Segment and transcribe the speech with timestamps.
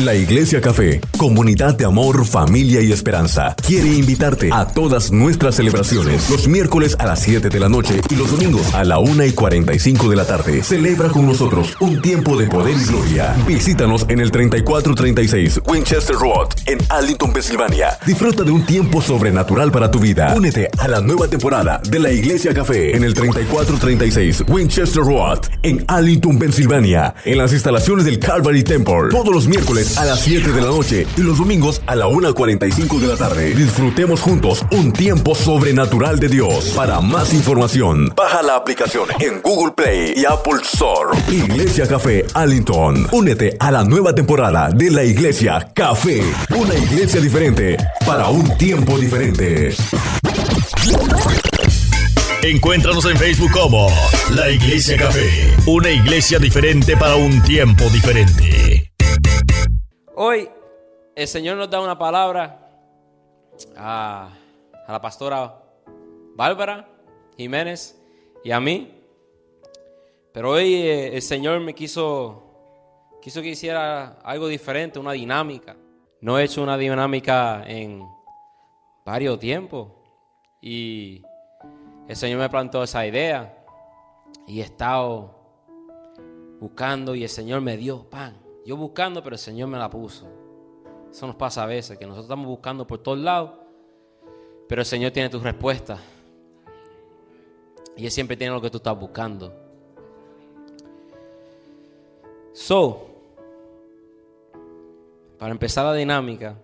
[0.00, 6.28] La Iglesia Café, comunidad de amor, familia y esperanza, quiere invitarte a todas nuestras celebraciones
[6.30, 9.30] los miércoles a las 7 de la noche y los domingos a la 1 y
[9.30, 10.64] 45 de la tarde.
[10.64, 13.36] Celebra con nosotros un tiempo de poder y gloria.
[13.46, 17.96] Visítanos en el 3436 Winchester Road en Arlington, Pensilvania.
[18.04, 20.34] Disfruta de un tiempo sobrenatural para tu vida.
[20.36, 25.84] Únete a la nueva temporada de la Iglesia Café en el 3436 Winchester Road en
[25.86, 29.10] Arlington, Pensilvania, en las instalaciones del Calvary Temple.
[29.12, 32.98] Todos los miércoles a las 7 de la noche y los domingos a la 1.45
[32.98, 33.54] de la tarde.
[33.54, 36.72] Disfrutemos juntos un tiempo sobrenatural de Dios.
[36.74, 41.18] Para más información, baja la aplicación en Google Play y Apple Store.
[41.28, 43.06] Iglesia Café Allington.
[43.12, 46.22] Únete a la nueva temporada de la Iglesia Café.
[46.56, 47.76] Una iglesia diferente
[48.06, 49.74] para un tiempo diferente.
[52.42, 53.88] Encuéntranos en Facebook como
[54.34, 58.93] La Iglesia Café, una iglesia diferente para un tiempo diferente.
[60.16, 60.48] Hoy
[61.16, 62.70] el Señor nos da una palabra
[63.76, 64.30] a,
[64.86, 65.60] la pastora
[66.36, 66.88] Bárbara
[67.36, 68.00] Jiménez
[68.44, 68.94] y a mí.
[70.32, 72.44] Pero hoy eh, el Señor me quiso,
[73.20, 75.74] quiso que hiciera algo diferente, una dinámica.
[76.20, 78.06] No he hecho una dinámica en
[79.04, 79.88] varios tiempos.
[80.60, 81.22] Y
[82.06, 83.64] el Señor me plantó esa idea.
[84.46, 85.34] Y he estado
[86.60, 88.43] buscando y el Señor me dio pan.
[88.64, 90.26] Yo buscando, pero el Señor me la puso.
[91.10, 93.52] Eso nos pasa a veces, que nosotros estamos buscando por todos lados,
[94.68, 95.98] pero el Señor tiene tu respuesta.
[97.96, 99.52] Y Él siempre tiene lo que tú estás buscando.
[102.52, 103.06] So,
[105.38, 106.56] para empezar la dinámica,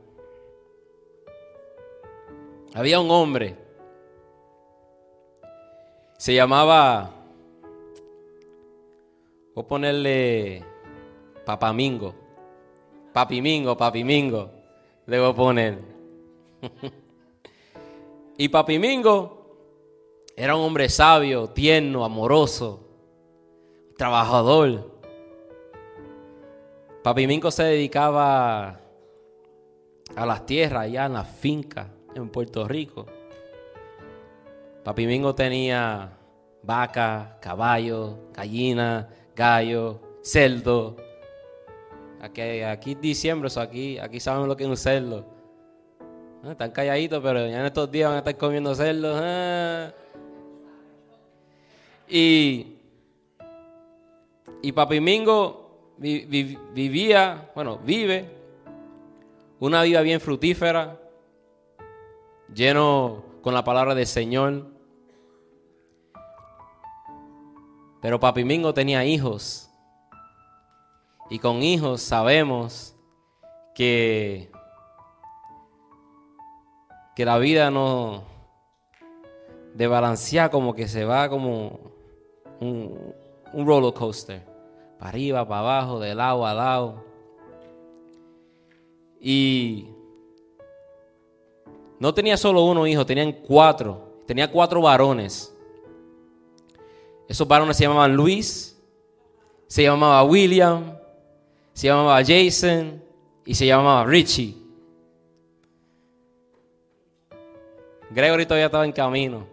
[2.75, 3.57] había un hombre,
[6.17, 7.11] se llamaba,
[9.55, 10.70] voy a ponerle
[11.51, 12.15] Papamingo.
[13.13, 14.53] Papimingo, papimingo.
[15.05, 15.81] Debo poner.
[18.39, 19.57] y Papimingo
[20.37, 22.87] era un hombre sabio, tierno, amoroso,
[23.97, 24.93] trabajador.
[27.03, 28.79] Papimingo se dedicaba
[30.15, 33.07] a las tierras allá en la finca en Puerto Rico.
[34.85, 36.13] Papimingo tenía
[36.63, 41.10] vaca, caballo, gallina, gallo, cerdo.
[42.21, 45.25] Aquí, aquí es diciembre, eso aquí, aquí saben lo que es un cerdo.
[46.45, 49.19] Ah, están calladitos, pero ya en estos días van a estar comiendo cerdos.
[49.23, 49.93] Ah.
[52.09, 52.77] Y,
[54.63, 58.29] y Papi Mingo vivía, bueno, vive
[59.59, 60.99] una vida bien fructífera,
[62.55, 64.67] lleno con la palabra del Señor.
[68.03, 69.70] Pero Papi Mingo tenía hijos.
[71.31, 72.97] Y con hijos sabemos
[73.73, 74.51] que,
[77.15, 78.25] que la vida no
[79.75, 81.93] desbalancea como que se va como
[82.61, 83.15] un,
[83.53, 84.45] un roller coaster.
[84.99, 87.05] Para arriba, para abajo, de lado a lado.
[89.21, 89.87] Y
[92.01, 94.23] no tenía solo uno hijo, tenían cuatro.
[94.27, 95.57] Tenía cuatro varones.
[97.29, 98.77] Esos varones se llamaban Luis,
[99.69, 101.00] se llamaba William,
[101.81, 103.03] se llamaba Jason
[103.47, 104.55] y se llamaba Richie.
[108.11, 109.47] Gregory todavía estaba en camino.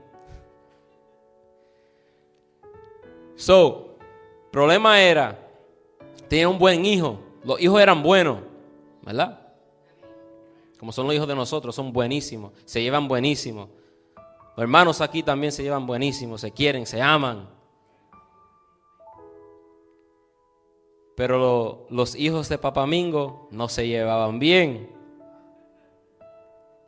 [3.38, 3.96] So,
[4.52, 5.40] problema era,
[6.28, 7.18] tenía un buen hijo.
[7.46, 8.40] Los hijos eran buenos,
[9.04, 9.40] ¿verdad?
[10.78, 13.70] Como son los hijos de nosotros, son buenísimos, se llevan buenísimos.
[14.58, 17.48] Los hermanos aquí también se llevan buenísimos, se quieren, se aman.
[21.18, 24.88] Pero los hijos de Papamingo no se llevaban bien.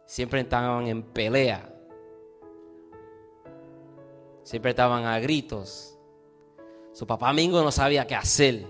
[0.05, 1.67] Siempre estaban en pelea.
[4.43, 5.97] Siempre estaban a gritos.
[6.93, 8.67] Su papá Mingo no sabía qué hacer.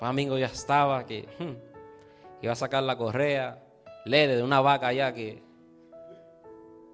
[0.00, 3.62] Papá Mingo ya estaba que hmm, iba a sacar la correa,
[4.06, 5.42] lede de una vaca allá que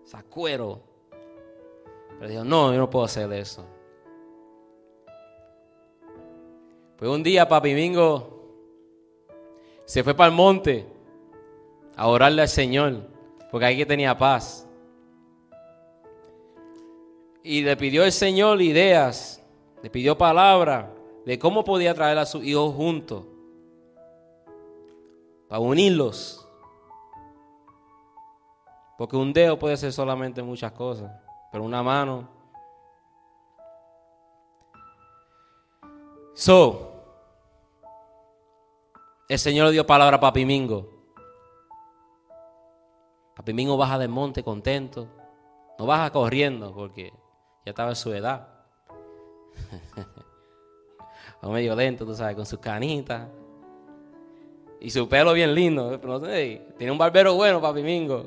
[0.02, 0.82] sacuero.
[2.18, 3.64] Pero dijo, no, yo no puedo hacer eso.
[7.08, 8.32] Un día Papi Mingo
[9.84, 10.86] se fue para el monte
[11.96, 13.08] a orarle al Señor,
[13.50, 14.68] porque ahí que tenía paz.
[17.42, 19.44] Y le pidió al Señor ideas,
[19.82, 20.94] le pidió palabra
[21.26, 23.24] de cómo podía traer a sus hijos juntos,
[25.48, 26.48] para unirlos.
[28.96, 31.10] Porque un dedo puede ser solamente muchas cosas,
[31.50, 32.28] pero una mano.
[36.34, 36.91] So,
[39.32, 40.90] el Señor le dio palabra a Papi Mingo.
[43.34, 45.08] Papi Mingo baja del monte contento.
[45.78, 47.14] No baja corriendo porque
[47.64, 48.46] ya estaba en su edad.
[51.40, 53.26] o medio lento, tú sabes, con sus canitas.
[54.80, 55.98] Y su pelo bien lindo.
[56.76, 58.26] tiene un barbero bueno, Papi Mingo.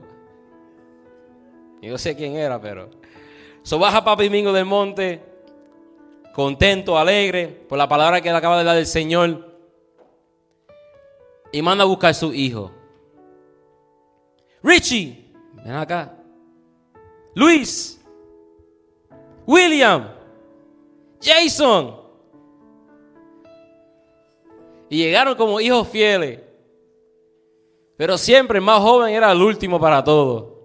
[1.84, 2.90] Yo sé quién era, pero.
[3.62, 5.22] So baja Papi Mingo del monte,
[6.34, 9.55] contento, alegre, por la palabra que le acaba de dar el Señor.
[11.52, 12.72] Y manda a buscar a su hijo.
[14.62, 15.32] Richie,
[15.64, 16.18] ven acá.
[17.34, 18.02] Luis,
[19.46, 20.10] William,
[21.22, 21.96] Jason.
[24.90, 26.40] Y llegaron como hijos fieles.
[27.98, 30.56] Pero siempre más joven era el último para todo.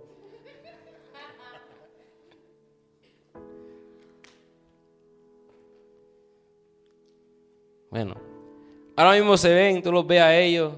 [7.91, 8.15] Bueno,
[9.01, 10.75] ahora mismo se ven, tú los ves a ellos,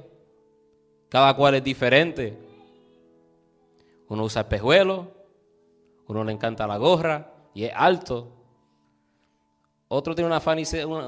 [1.09, 2.39] cada cual es diferente.
[4.09, 5.09] Uno usa espejuelo,
[6.07, 8.29] uno le encanta la gorra y es alto.
[9.89, 10.41] Otro tiene una,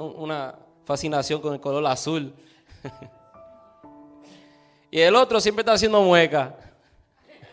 [0.03, 2.35] una fascinación con el color azul.
[4.91, 6.57] y el otro siempre está haciendo mueca.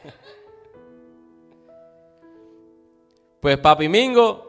[3.42, 4.48] pues Papi Mingo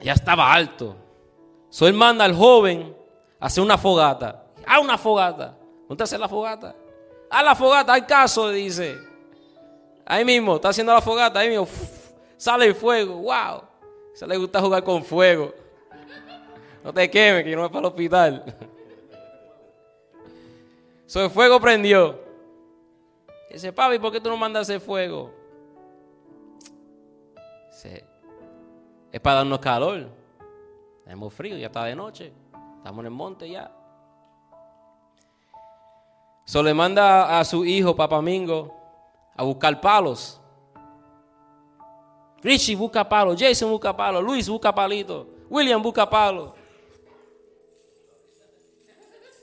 [0.00, 0.96] ya estaba alto.
[1.80, 3.03] Él manda al joven
[3.44, 4.46] hacer una fogata.
[4.66, 5.54] A una fogata.
[5.86, 6.74] ¿Dónde hace la fogata?
[7.30, 8.96] A la fogata, hay caso, dice.
[10.06, 11.68] Ahí mismo, está haciendo la fogata, ahí mismo.
[12.38, 13.62] sale el fuego, wow.
[14.14, 15.52] Se le gusta jugar con fuego.
[16.82, 18.44] No te quemes, que no es para el hospital.
[21.06, 22.18] So, el fuego prendió.
[23.50, 25.30] Dice, papi, ¿por qué tú no mandas ese fuego?
[27.70, 28.04] Dice,
[29.12, 30.08] es para darnos calor.
[31.04, 32.32] Tenemos frío, ya está de noche.
[32.84, 33.72] Estamos en el monte ya.
[36.44, 38.76] So le manda a su hijo, Papamingo,
[39.34, 40.38] a buscar palos.
[42.42, 46.52] Richie busca palos, Jason busca palos, Luis busca palito, William busca palos.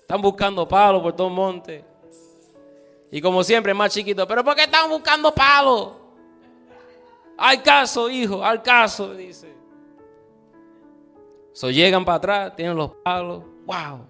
[0.01, 1.83] Están buscando palos por todo el monte.
[3.09, 5.93] Y como siempre, más chiquito, ¿pero por qué están buscando palos?
[7.39, 9.60] Al caso, hijo, al caso, dice.
[11.53, 13.43] So llegan para atrás, tienen los palos.
[13.65, 14.07] ¡Wow!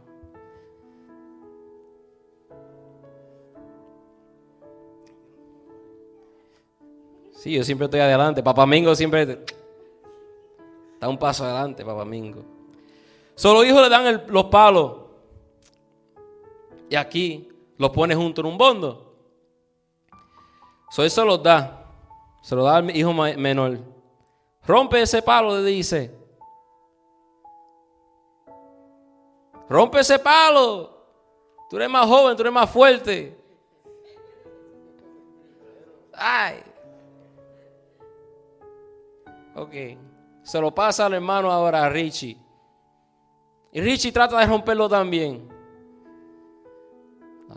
[7.34, 8.44] Sí, yo siempre estoy adelante.
[8.44, 9.40] Papá Mingo siempre
[10.94, 12.44] está un paso adelante, Papá Mingo.
[13.34, 14.98] Solo los hijos le dan los palos
[16.88, 19.16] y aquí los pone junto en un bondo.
[20.92, 21.88] So eso los da.
[22.44, 23.80] Se lo da al hijo menor.
[24.68, 26.21] Rompe ese palo, le dice.
[29.72, 30.90] Rompe ese palo.
[31.70, 33.34] Tú eres más joven, tú eres más fuerte.
[36.12, 36.62] Ay.
[39.56, 39.74] Ok.
[40.44, 42.38] Se lo pasa al hermano ahora a Richie.
[43.72, 45.48] Y Richie trata de romperlo también.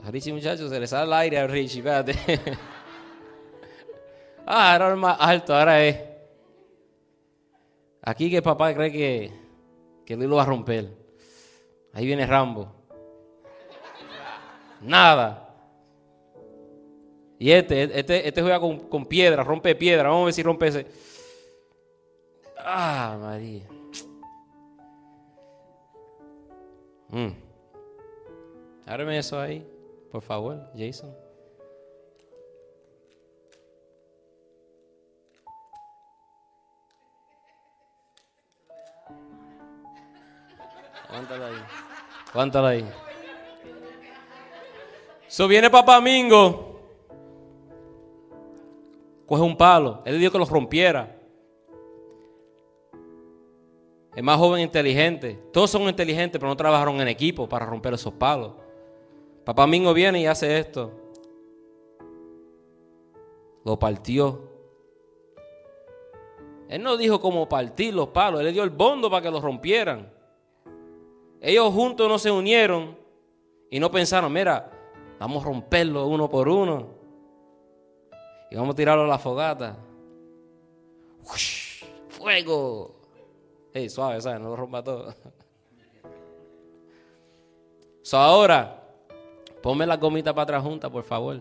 [0.01, 2.15] A Richie, muchachos, se le sale el aire a Richie, espérate.
[4.47, 5.99] ah, ahora es más alto, ahora es.
[8.03, 9.33] Aquí que papá cree que,
[10.07, 11.04] que Luis lo va a romper.
[11.95, 12.73] Ahí viene Rambo.
[14.81, 15.49] Nada.
[17.39, 20.09] Y este, este, este juega con, con, piedra, rompe piedra.
[20.09, 20.87] Vamos a ver si rompe ese.
[22.59, 23.69] Ah, María.
[27.11, 27.33] Mm.
[28.87, 29.67] Ábreme eso ahí.
[30.11, 31.24] Por favor, Jason.
[41.15, 41.55] Cuéntalo ahí.
[42.33, 42.91] Cuéntalo ahí.
[45.29, 46.81] So viene Papá Mingo.
[49.25, 50.03] Coge un palo.
[50.05, 51.17] Él dijo que lo rompiera.
[54.13, 55.41] Es más joven inteligente.
[55.53, 58.53] Todos son inteligentes, pero no trabajaron en equipo para romper esos palos.
[59.45, 60.93] Papá Mingo viene y hace esto.
[63.65, 64.51] Lo partió.
[66.69, 69.43] Él no dijo cómo partir los palos, él le dio el bondo para que los
[69.43, 70.14] rompieran.
[71.47, 72.97] Ellos juntos no se unieron
[73.71, 74.71] y no pensaron, mira,
[75.19, 76.89] vamos a romperlo uno por uno
[78.51, 79.77] y vamos a tirarlo a la fogata.
[82.09, 82.95] ¡Fuego!
[83.75, 84.41] Hey, suave, ¿sabes?
[84.41, 85.15] No lo rompa todo.
[88.07, 88.85] So ahora,
[89.65, 91.41] Ponme la gomita para atrás junta, por favor.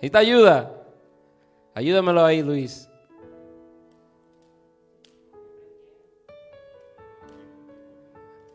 [0.00, 0.77] ¿Y te ayuda?
[1.78, 2.90] Ayúdamelo ahí, Luis.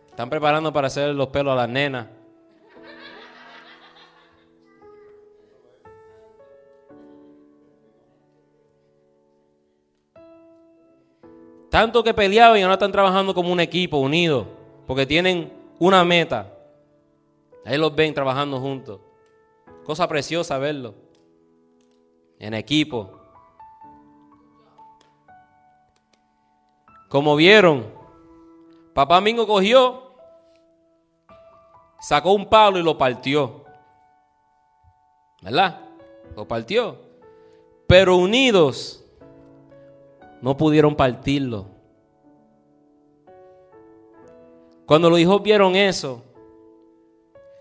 [0.10, 2.08] Están preparando para hacer los pelos a las nenas.
[11.70, 14.48] Tanto que peleaban y ahora están trabajando como un equipo unido,
[14.86, 15.50] porque tienen
[15.80, 16.58] una meta.
[17.63, 19.00] Ahí los ven trabajando juntos.
[19.86, 21.12] Cosa preciosa verlo.
[22.44, 23.10] En equipo.
[27.08, 27.86] Como vieron,
[28.94, 30.12] papá Mingo cogió,
[32.02, 33.64] sacó un palo y lo partió.
[35.42, 35.80] ¿Verdad?
[36.36, 36.98] Lo partió.
[37.88, 39.06] Pero unidos
[40.42, 41.68] no pudieron partirlo.
[44.86, 46.22] Cuando los hijos vieron eso,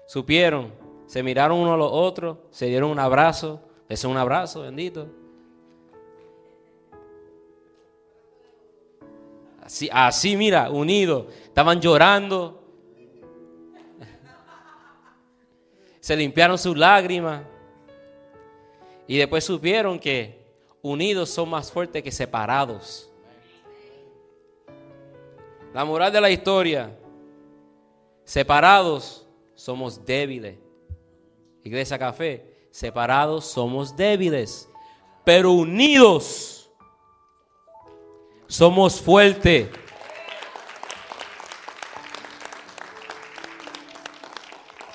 [0.09, 0.73] supieron,
[1.07, 3.61] se miraron uno a los otros, se dieron un abrazo,
[3.93, 5.09] es un abrazo, bendito.
[9.93, 12.63] Así, mira, unidos, estaban llorando,
[16.01, 17.45] se limpiaron sus lágrimas
[19.07, 20.43] y después supieron que
[20.83, 23.11] unidos son más fuertes que separados.
[25.73, 26.99] La moral de la historia,
[28.25, 30.59] separados somos débiles.
[31.63, 34.69] Iglesia Café, separados somos débiles,
[35.25, 36.69] pero unidos
[38.49, 39.69] somos fuertes.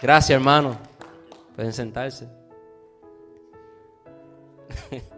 [0.02, 0.78] Gracias, hermano.
[1.56, 2.28] Pueden sentarse.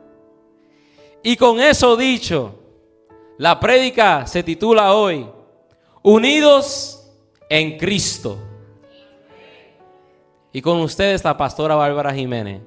[1.21, 2.55] Y con eso dicho,
[3.37, 5.29] la prédica se titula hoy,
[6.01, 7.11] Unidos
[7.49, 8.48] en Cristo.
[10.51, 12.61] Y con ustedes la pastora Bárbara Jiménez.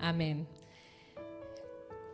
[0.00, 0.46] Amén.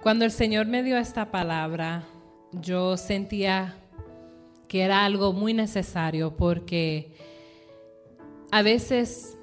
[0.02, 2.04] Cuando el Señor me dio esta palabra,
[2.52, 3.76] yo sentía
[4.68, 7.12] que era algo muy necesario porque
[8.52, 9.36] a veces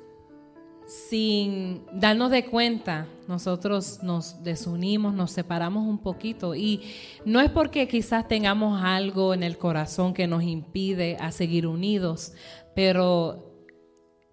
[0.87, 6.81] sin darnos de cuenta, nosotros nos desunimos, nos separamos un poquito y
[7.25, 12.31] no es porque quizás tengamos algo en el corazón que nos impide a seguir unidos,
[12.73, 13.46] pero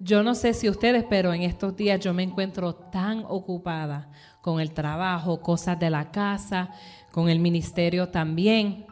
[0.05, 4.11] yo no sé si ustedes, pero en estos días yo me encuentro tan ocupada
[4.43, 6.69] con el trabajo, cosas de la casa,
[7.11, 8.85] con el ministerio también.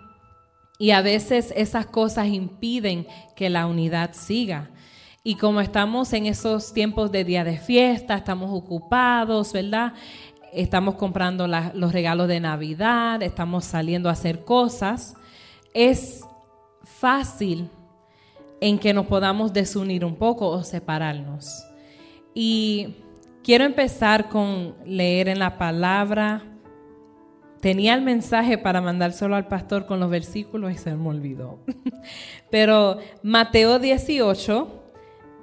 [0.78, 4.70] Y a veces esas cosas impiden que la unidad siga.
[5.22, 9.92] Y como estamos en esos tiempos de día de fiesta, estamos ocupados, ¿verdad?
[10.50, 15.14] Estamos comprando los regalos de Navidad, estamos saliendo a hacer cosas.
[15.74, 16.22] Es
[16.82, 17.68] fácil
[18.62, 21.66] en que nos podamos desunir un poco o separarnos.
[22.32, 22.94] Y
[23.42, 26.44] quiero empezar con leer en la palabra.
[27.60, 31.58] Tenía el mensaje para mandárselo al pastor con los versículos y se me olvidó.
[32.52, 34.84] Pero Mateo 18,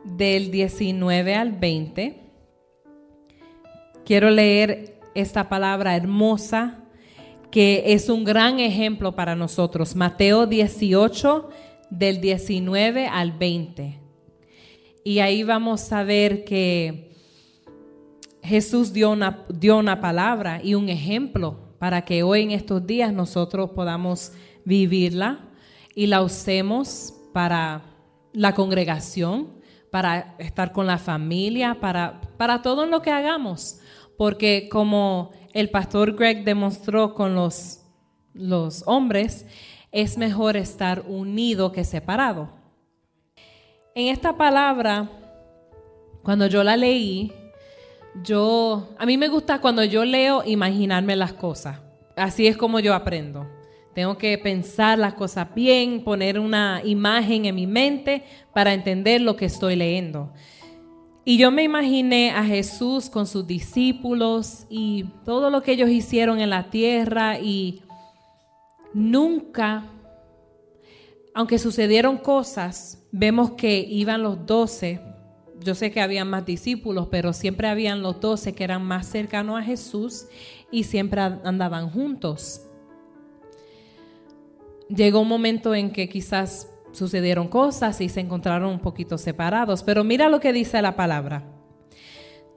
[0.05, 2.23] del 19 al 20.
[4.05, 6.85] Quiero leer esta palabra hermosa
[7.51, 9.93] que es un gran ejemplo para nosotros.
[9.93, 11.49] Mateo 18
[11.89, 13.99] del 19 al 20.
[15.03, 17.15] Y ahí vamos a ver que
[18.43, 23.13] Jesús dio una, dio una palabra y un ejemplo para que hoy en estos días
[23.13, 24.33] nosotros podamos
[24.65, 25.49] vivirla
[25.95, 27.83] y la usemos para
[28.33, 29.59] la congregación,
[29.91, 33.79] para estar con la familia, para, para todo lo que hagamos.
[34.17, 37.81] Porque como el pastor Greg demostró con los,
[38.33, 39.45] los hombres,
[39.91, 42.49] es mejor estar unido que separado.
[43.95, 45.09] En esta palabra,
[46.23, 47.31] cuando yo la leí,
[48.23, 51.79] yo, a mí me gusta cuando yo leo imaginarme las cosas.
[52.15, 53.47] Así es como yo aprendo.
[53.93, 59.35] Tengo que pensar las cosas bien, poner una imagen en mi mente para entender lo
[59.35, 60.31] que estoy leyendo.
[61.25, 66.39] Y yo me imaginé a Jesús con sus discípulos y todo lo que ellos hicieron
[66.39, 67.81] en la tierra y
[68.93, 69.85] nunca,
[71.33, 75.01] aunque sucedieron cosas, vemos que iban los doce.
[75.61, 79.59] Yo sé que había más discípulos, pero siempre habían los doce que eran más cercanos
[79.59, 80.27] a Jesús
[80.71, 82.69] y siempre andaban juntos
[84.89, 89.83] llegó un momento en que quizás sucedieron cosas y se encontraron un poquito separados.
[89.83, 91.43] Pero mira lo que dice la palabra.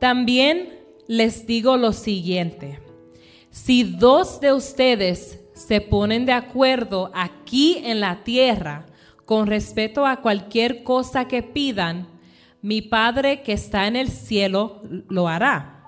[0.01, 2.81] También les digo lo siguiente.
[3.51, 8.87] Si dos de ustedes se ponen de acuerdo aquí en la tierra
[9.25, 12.09] con respecto a cualquier cosa que pidan,
[12.61, 15.85] mi Padre que está en el cielo lo hará.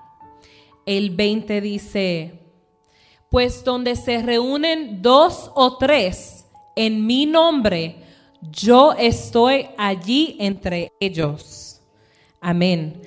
[0.85, 2.39] El 20 dice,
[3.29, 6.45] pues donde se reúnen dos o tres
[6.75, 7.97] en mi nombre,
[8.51, 11.81] yo estoy allí entre ellos.
[12.41, 13.01] Amén.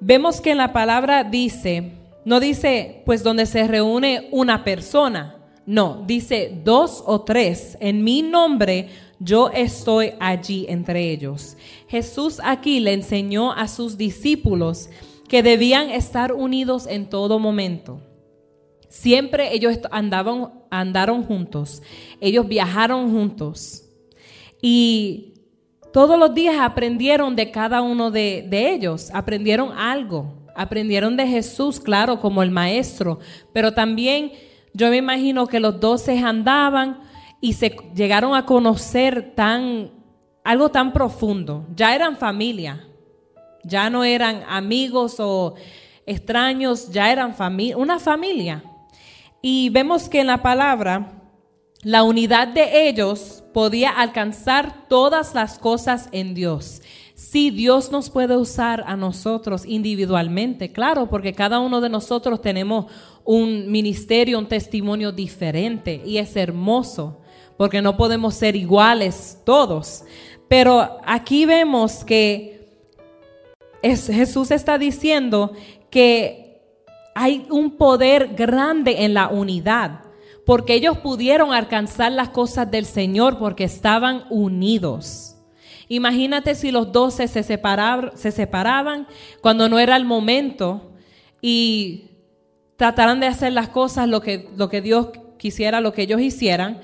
[0.00, 1.92] Vemos que en la palabra dice,
[2.24, 7.76] no dice pues donde se reúne una persona, no, dice dos o tres.
[7.80, 8.88] En mi nombre
[9.18, 11.56] yo estoy allí entre ellos.
[11.88, 14.88] Jesús aquí le enseñó a sus discípulos
[15.28, 18.00] que debían estar unidos en todo momento.
[18.88, 21.82] Siempre ellos andaban, andaron juntos,
[22.20, 23.84] ellos viajaron juntos
[24.60, 25.34] y
[25.92, 31.78] todos los días aprendieron de cada uno de, de ellos, aprendieron algo, aprendieron de Jesús,
[31.78, 33.20] claro, como el maestro,
[33.52, 34.32] pero también
[34.72, 37.00] yo me imagino que los doce andaban
[37.40, 39.90] y se llegaron a conocer tan
[40.44, 41.66] algo tan profundo.
[41.74, 42.86] Ya eran familia,
[43.64, 45.54] ya no eran amigos o
[46.06, 47.34] extraños, ya eran
[47.76, 48.64] una familia.
[49.42, 51.12] Y vemos que en la palabra
[51.82, 56.82] la unidad de ellos podía alcanzar todas las cosas en Dios.
[57.14, 62.86] Sí, Dios nos puede usar a nosotros individualmente, claro, porque cada uno de nosotros tenemos
[63.24, 67.20] un ministerio, un testimonio diferente y es hermoso,
[67.56, 70.04] porque no podemos ser iguales todos.
[70.48, 72.66] Pero aquí vemos que
[73.82, 75.52] Jesús está diciendo
[75.90, 76.62] que
[77.14, 80.02] hay un poder grande en la unidad,
[80.46, 85.36] porque ellos pudieron alcanzar las cosas del Señor porque estaban unidos.
[85.88, 89.06] Imagínate si los doce se, se separaban
[89.40, 90.92] cuando no era el momento
[91.42, 92.09] y
[92.80, 96.80] trataran de hacer las cosas lo que, lo que Dios quisiera, lo que ellos hicieran,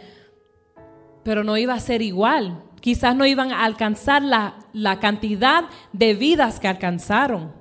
[1.24, 2.64] pero no iba a ser igual.
[2.82, 7.54] Quizás no iban a alcanzar la, la cantidad de vidas que alcanzaron.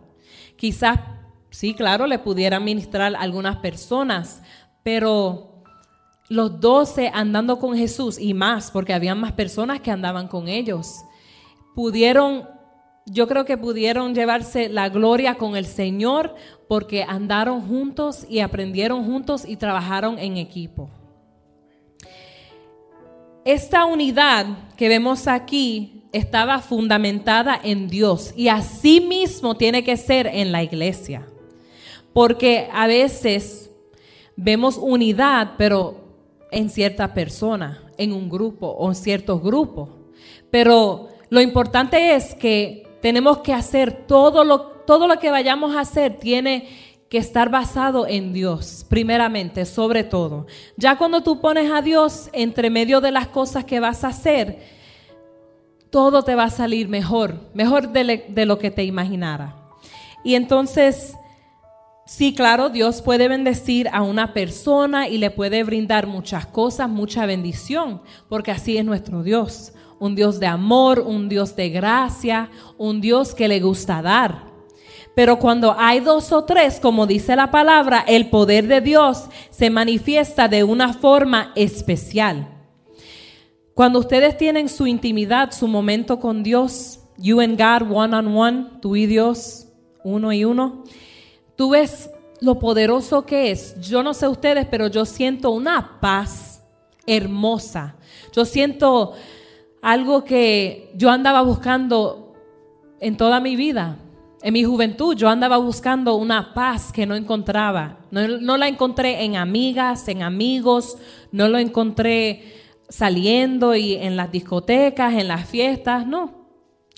[0.57, 0.99] Quizás,
[1.49, 4.43] sí, claro, le pudieran ministrar algunas personas,
[4.83, 5.63] pero
[6.27, 11.05] los doce andando con Jesús y más, porque había más personas que andaban con ellos,
[11.73, 12.49] pudieron
[13.05, 16.35] yo creo que pudieron llevarse la gloria con el Señor
[16.67, 20.89] porque andaron juntos y aprendieron juntos y trabajaron en equipo.
[23.43, 30.27] Esta unidad que vemos aquí estaba fundamentada en Dios y así mismo tiene que ser
[30.27, 31.27] en la iglesia.
[32.13, 33.69] Porque a veces
[34.35, 36.05] vemos unidad, pero
[36.51, 39.89] en cierta persona, en un grupo o en ciertos grupos.
[40.49, 45.81] Pero lo importante es que tenemos que hacer todo lo, todo lo que vayamos a
[45.81, 46.67] hacer tiene
[47.09, 50.47] que estar basado en Dios, primeramente, sobre todo.
[50.75, 54.59] Ya cuando tú pones a Dios entre medio de las cosas que vas a hacer,
[55.89, 59.55] todo te va a salir mejor, mejor de, lo que te imaginara.
[60.23, 61.15] Y entonces,
[62.05, 67.25] sí, claro, Dios puede bendecir a una persona y le puede brindar muchas cosas, mucha
[67.25, 72.99] bendición, porque así es nuestro Dios un Dios de amor, un Dios de gracia, un
[72.99, 74.44] Dios que le gusta dar.
[75.15, 79.69] Pero cuando hay dos o tres, como dice la palabra, el poder de Dios se
[79.69, 82.49] manifiesta de una forma especial.
[83.73, 88.67] Cuando ustedes tienen su intimidad, su momento con Dios, you and God one on one,
[88.81, 89.67] tú y Dios,
[90.03, 90.83] uno y uno,
[91.55, 92.09] tú ves
[92.41, 93.79] lo poderoso que es.
[93.79, 96.61] Yo no sé ustedes, pero yo siento una paz
[97.07, 97.95] hermosa.
[98.33, 99.13] Yo siento
[99.81, 102.33] algo que yo andaba buscando
[102.99, 103.97] en toda mi vida.
[104.45, 107.97] En mi juventud yo andaba buscando una paz que no encontraba.
[108.11, 110.99] No, la encontré en amigas, en amigos,
[111.31, 112.53] no lo encontré
[112.87, 116.45] saliendo y en las discotecas, en las fiestas, no.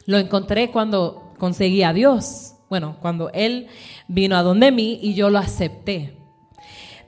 [0.06, 2.56] Lo encontré cuando conseguí a Dios.
[2.70, 3.68] Bueno, cuando Él
[4.10, 6.18] vino a donde mí y yo lo acepté.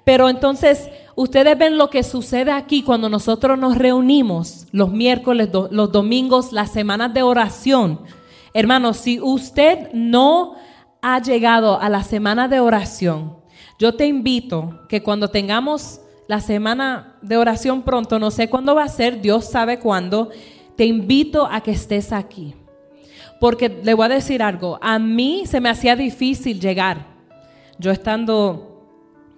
[0.05, 5.91] Pero entonces ustedes ven lo que sucede aquí cuando nosotros nos reunimos los miércoles, los
[5.91, 7.99] domingos, las semanas de oración.
[8.53, 10.55] Hermanos, si usted no
[11.01, 13.37] ha llegado a la semana de oración,
[13.77, 18.83] yo te invito que cuando tengamos la semana de oración pronto, no sé cuándo va
[18.83, 20.29] a ser, Dios sabe cuándo,
[20.75, 22.55] te invito a que estés aquí.
[23.39, 27.07] Porque le voy a decir algo, a mí se me hacía difícil llegar.
[27.77, 28.85] Yo estando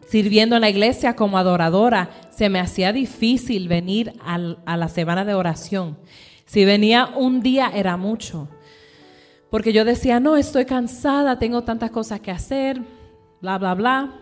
[0.07, 5.33] sirviendo en la iglesia como adoradora, se me hacía difícil venir a la semana de
[5.33, 5.97] oración.
[6.45, 8.49] Si venía un día era mucho.
[9.51, 12.81] Porque yo decía, no, estoy cansada, tengo tantas cosas que hacer,
[13.39, 14.19] bla, bla, bla.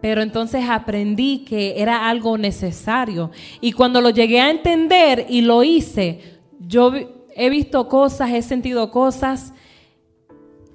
[0.00, 3.32] Pero entonces aprendí que era algo necesario.
[3.60, 6.92] Y cuando lo llegué a entender y lo hice, yo
[7.34, 9.52] he visto cosas, he sentido cosas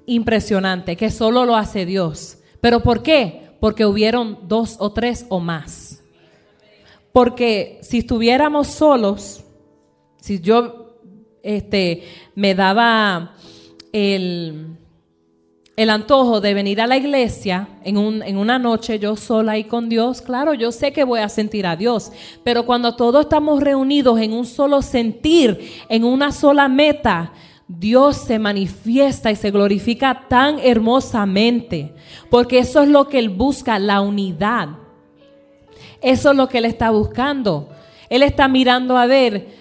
[0.04, 2.36] impresionantes que solo lo hace Dios.
[2.60, 3.42] ¿Pero por qué?
[3.62, 6.02] porque hubieron dos o tres o más.
[7.12, 9.44] Porque si estuviéramos solos,
[10.16, 10.98] si yo
[11.44, 12.02] este,
[12.34, 13.36] me daba
[13.92, 14.78] el,
[15.76, 19.64] el antojo de venir a la iglesia en, un, en, una noche yo sola y
[19.64, 22.12] con Dios, claro, yo sé que voy a sentir a Dios,
[22.44, 27.32] pero cuando todos estamos reunidos en un solo sentir, en una sola meta,
[27.66, 31.94] Dios se manifiesta y se glorifica tan hermosamente,
[32.28, 34.68] porque eso es lo que Él busca, la unidad.
[36.02, 37.70] Eso es lo que Él está buscando.
[38.10, 39.54] Él está mirando a ver,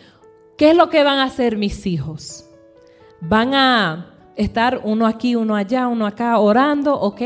[0.58, 2.46] ¿qué es lo que van a hacer mis hijos?
[3.22, 4.11] Van a
[4.42, 7.22] estar uno aquí, uno allá, uno acá orando, ¿ok?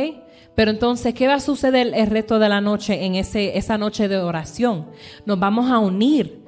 [0.56, 4.08] Pero entonces, ¿qué va a suceder el resto de la noche en ese, esa noche
[4.08, 4.86] de oración?
[5.26, 6.46] Nos vamos a unir.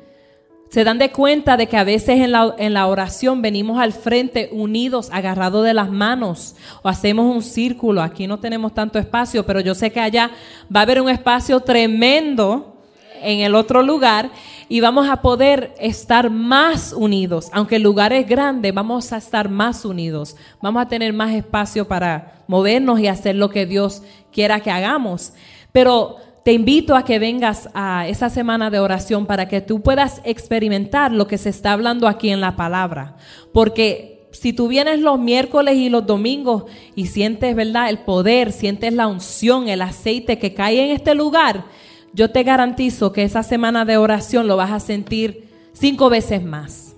[0.70, 3.94] Se dan de cuenta de que a veces en la, en la oración venimos al
[3.94, 8.02] frente unidos, agarrados de las manos, o hacemos un círculo.
[8.02, 10.32] Aquí no tenemos tanto espacio, pero yo sé que allá
[10.74, 12.77] va a haber un espacio tremendo
[13.22, 14.32] en el otro lugar
[14.70, 17.50] y vamos a poder estar más unidos.
[17.54, 20.36] Aunque el lugar es grande, vamos a estar más unidos.
[20.62, 25.34] Vamos a tener más espacio para movernos y hacer lo que Dios quiera que hagamos.
[25.72, 30.22] Pero te invito a que vengas a esa semana de oración para que tú puedas
[30.24, 33.18] experimentar lo que se está hablando aquí en la palabra.
[33.54, 37.90] Porque si tú vienes los miércoles y los domingos y sientes, ¿verdad?
[37.90, 41.66] El poder, sientes la unción, el aceite que cae en este lugar,
[42.14, 46.96] yo te garantizo que esa semana de oración lo vas a sentir cinco veces más.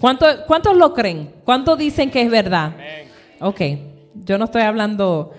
[0.00, 1.32] ¿Cuántos lo creen?
[1.44, 2.76] ¿Cuántos dicen que es verdad?
[3.40, 3.60] Ok,
[4.14, 5.32] yo no estoy hablando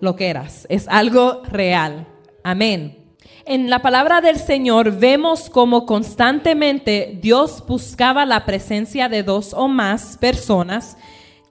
[0.00, 2.06] lo que eras, es algo real.
[2.42, 2.98] Amén.
[3.46, 9.68] En la palabra del Señor vemos como constantemente Dios buscaba la presencia de dos o
[9.68, 10.96] más personas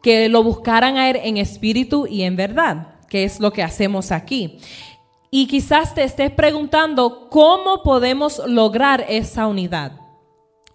[0.02, 4.12] que lo buscaran a Él en espíritu y en verdad, que es lo que hacemos
[4.12, 4.58] aquí.
[5.36, 9.94] Y quizás te estés preguntando cómo podemos lograr esa unidad.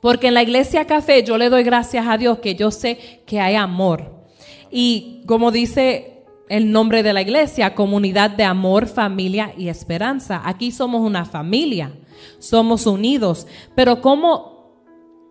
[0.01, 3.38] Porque en la iglesia café yo le doy gracias a Dios que yo sé que
[3.38, 4.27] hay amor.
[4.68, 10.42] Y como dice el nombre de la iglesia, comunidad de amor, familia y esperanza.
[10.44, 11.92] Aquí somos una familia,
[12.40, 13.47] somos unidos.
[13.77, 14.73] Pero cómo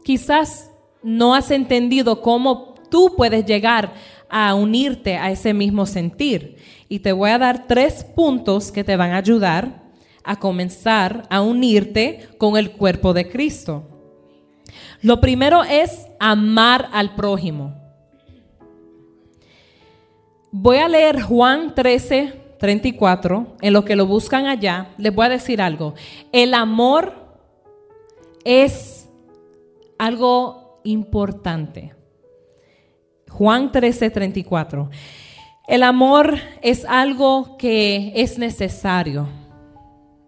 [0.05, 0.71] quizás
[1.03, 3.93] no has entendido cómo tú puedes llegar
[4.29, 6.55] a unirte a ese mismo sentir.
[6.89, 9.88] Y te voy a dar tres puntos que te van a ayudar
[10.23, 13.88] a comenzar a unirte con el cuerpo de Cristo.
[15.02, 17.73] Lo primero es amar al prójimo.
[20.52, 23.58] Voy a leer Juan 13, 34.
[23.62, 25.93] En lo que lo buscan allá, les voy a decir algo.
[26.32, 27.13] El amor
[28.43, 29.08] es
[29.97, 31.93] algo importante.
[33.30, 34.89] Juan 13, 34.
[35.67, 39.27] El amor es algo que es necesario.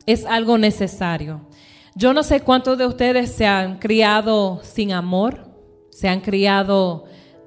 [0.05, 1.47] Es algo necesario.
[1.95, 5.49] Yo no sé cuántos de ustedes se han criado sin amor,
[5.91, 7.05] se han criado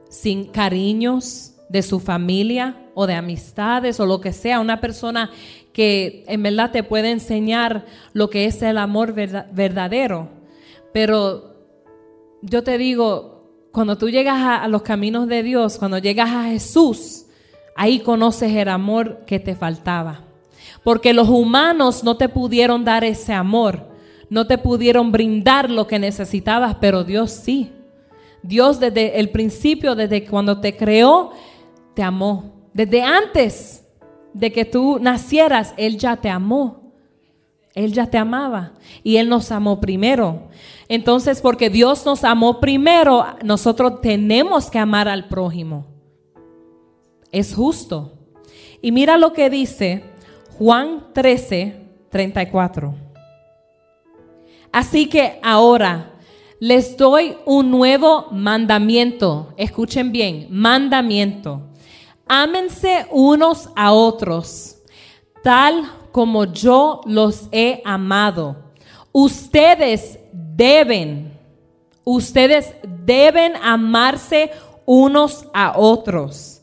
[0.08, 4.60] sin cariños de su familia o de amistades o lo que sea.
[4.60, 5.30] Una persona
[5.74, 10.30] que en verdad te puede enseñar lo que es el amor verdadero.
[10.94, 11.56] Pero
[12.40, 17.26] yo te digo, cuando tú llegas a, los caminos de Dios, cuando llegas a Jesús,
[17.74, 20.20] Ahí conoces el amor que te faltaba.
[20.84, 23.86] Porque los humanos no te pudieron dar ese amor,
[24.28, 27.72] no te pudieron brindar lo que necesitabas, pero Dios sí.
[28.42, 31.32] Dios desde el principio, desde cuando te creó,
[31.94, 32.52] te amó.
[32.72, 33.86] Desde antes
[34.32, 36.80] de que tú nacieras, Él ya te amó.
[37.74, 40.48] Él ya te amaba y Él nos amó primero.
[40.88, 45.91] Entonces, porque Dios nos amó primero, nosotros tenemos que amar al prójimo
[47.32, 48.12] es justo.
[48.80, 50.04] Y mira lo que dice
[50.58, 51.76] Juan 13,
[52.10, 52.94] 34.
[54.70, 56.12] Así que ahora
[56.60, 59.52] les doy un nuevo mandamiento.
[59.56, 61.62] Escuchen bien, mandamiento.
[62.28, 64.78] Ámense unos a otros,
[65.42, 68.56] tal como yo los he amado.
[69.10, 71.36] Ustedes deben,
[72.04, 74.50] ustedes deben amarse
[74.86, 76.61] unos a otros.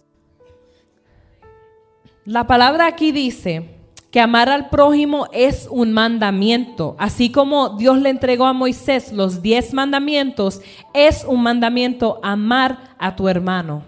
[2.30, 3.72] La palabra aquí dice
[4.12, 6.96] que amar al prójimo es un mandamiento.
[7.00, 10.62] Así como Dios le entregó a Moisés los diez mandamientos,
[10.94, 13.84] es un mandamiento amar a tu hermano,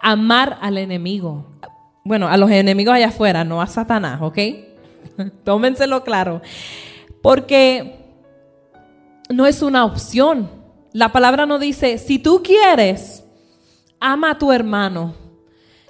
[0.00, 1.46] amar al enemigo.
[2.04, 4.38] Bueno, a los enemigos allá afuera, no a Satanás, ¿ok?
[5.44, 6.42] Tómenselo claro.
[7.22, 7.94] Porque
[9.30, 10.50] no es una opción.
[10.92, 13.22] La palabra no dice, si tú quieres,
[14.00, 15.23] ama a tu hermano.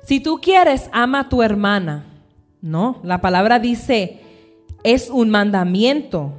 [0.04, 2.04] Si tú quieres, ama a tu hermana.
[2.60, 4.20] No, la palabra dice,
[4.82, 6.32] es un mandamiento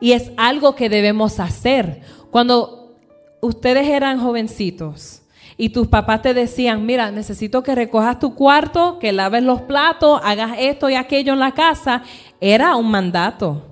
[0.00, 2.02] y es algo que debemos hacer.
[2.30, 2.96] Cuando
[3.40, 5.22] ustedes eran jovencitos
[5.56, 10.20] y tus papás te decían, mira, necesito que recojas tu cuarto, que laves los platos,
[10.22, 12.02] hagas esto y aquello en la casa,
[12.40, 13.62] era un mandato.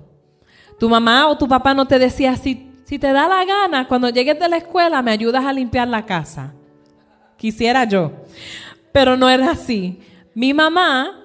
[0.79, 4.09] Tu mamá o tu papá no te decía, si, si te da la gana, cuando
[4.09, 6.53] llegues de la escuela me ayudas a limpiar la casa.
[7.37, 8.11] Quisiera yo,
[8.97, 9.99] pero no era así.
[10.33, 11.23] Mi mamá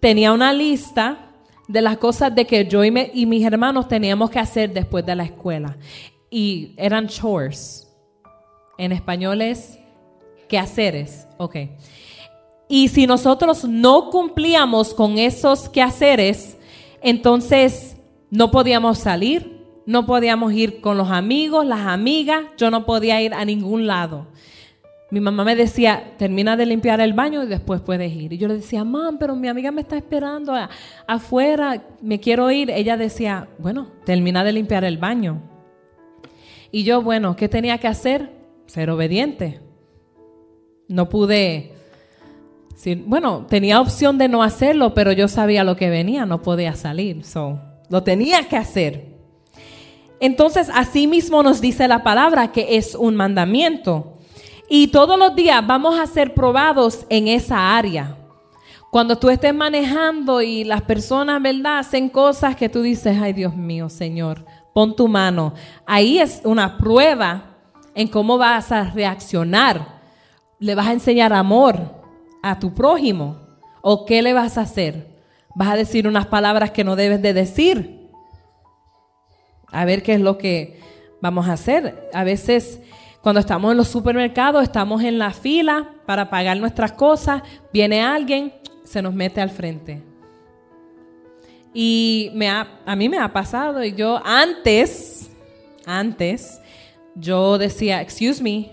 [0.00, 1.30] tenía una lista
[1.68, 5.14] de las cosas de que yo y, y mis hermanos teníamos que hacer después de
[5.14, 5.76] la escuela.
[6.30, 7.88] Y eran chores.
[8.76, 9.78] En español es
[10.48, 11.28] quehaceres.
[11.38, 11.58] Ok.
[12.68, 16.56] Y si nosotros no cumplíamos con esos quehaceres,
[17.02, 17.98] entonces
[18.30, 23.32] no podíamos salir, no podíamos ir con los amigos, las amigas, yo no podía ir
[23.32, 24.26] a ningún lado.
[25.10, 28.32] Mi mamá me decía, termina de limpiar el baño y después puedes ir.
[28.32, 30.54] Y yo le decía, mamá, pero mi amiga me está esperando
[31.06, 32.70] afuera, me quiero ir.
[32.70, 35.42] Ella decía, bueno, termina de limpiar el baño.
[36.70, 38.30] Y yo, bueno, ¿qué tenía que hacer?
[38.66, 39.60] Ser obediente.
[40.86, 41.72] No pude,
[43.06, 47.24] bueno, tenía opción de no hacerlo, pero yo sabía lo que venía, no podía salir.
[47.24, 49.10] So, lo tenía que hacer.
[50.20, 54.18] Entonces, así mismo nos dice la palabra que es un mandamiento.
[54.72, 58.16] Y todos los días vamos a ser probados en esa área.
[58.92, 63.56] Cuando tú estés manejando y las personas, ¿verdad?, hacen cosas que tú dices, ay Dios
[63.56, 65.54] mío, Señor, pon tu mano.
[65.86, 67.56] Ahí es una prueba
[67.96, 70.00] en cómo vas a reaccionar.
[70.60, 71.76] ¿Le vas a enseñar amor
[72.40, 73.40] a tu prójimo?
[73.82, 75.18] ¿O qué le vas a hacer?
[75.56, 78.08] ¿Vas a decir unas palabras que no debes de decir?
[79.72, 80.80] A ver qué es lo que
[81.20, 82.08] vamos a hacer.
[82.14, 82.80] A veces
[83.22, 88.52] cuando estamos en los supermercados, estamos en la fila para pagar nuestras cosas, viene alguien,
[88.84, 90.02] se nos mete al frente.
[91.74, 95.30] Y me a mí me ha pasado y yo antes,
[95.86, 96.60] antes,
[97.14, 98.72] yo decía, excuse me,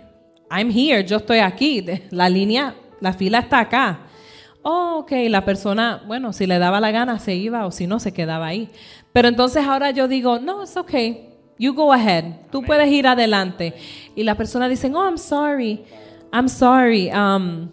[0.49, 3.99] I'm here, yo estoy aquí, la línea, la fila está acá.
[4.63, 7.99] Oh, ok, la persona, bueno, si le daba la gana se iba o si no
[7.99, 8.69] se quedaba ahí.
[9.13, 10.93] Pero entonces ahora yo digo, no, es ok,
[11.57, 12.25] You go ahead.
[12.51, 13.73] Tú puedes ir adelante.
[14.15, 15.83] Y la persona dice, oh, I'm sorry.
[16.31, 17.09] I'm sorry.
[17.11, 17.69] Um,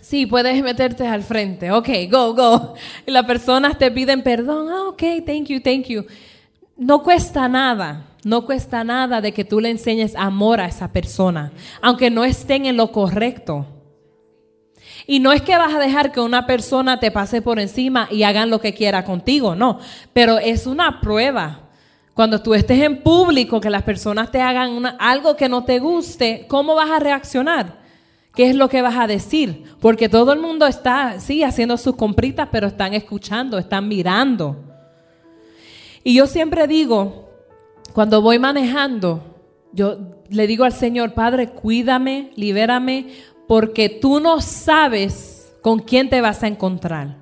[0.00, 1.70] sí, puedes meterte al frente.
[1.70, 2.74] Ok, go, go.
[3.06, 4.68] Y las personas te piden perdón.
[4.70, 6.04] Ah, ok, thank you, thank you.
[6.76, 8.04] No cuesta nada.
[8.24, 12.66] No cuesta nada de que tú le enseñes amor a esa persona, aunque no estén
[12.66, 13.66] en lo correcto.
[15.06, 18.24] Y no es que vas a dejar que una persona te pase por encima y
[18.24, 19.78] hagan lo que quiera contigo, no.
[20.12, 21.67] Pero es una prueba
[22.18, 26.46] cuando tú estés en público, que las personas te hagan algo que no te guste,
[26.48, 27.78] ¿cómo vas a reaccionar?
[28.34, 29.62] ¿Qué es lo que vas a decir?
[29.80, 34.56] Porque todo el mundo está, sí, haciendo sus compritas, pero están escuchando, están mirando.
[36.02, 37.30] Y yo siempre digo,
[37.92, 39.22] cuando voy manejando,
[39.72, 43.10] yo le digo al Señor, Padre, cuídame, libérame,
[43.46, 47.17] porque tú no sabes con quién te vas a encontrar.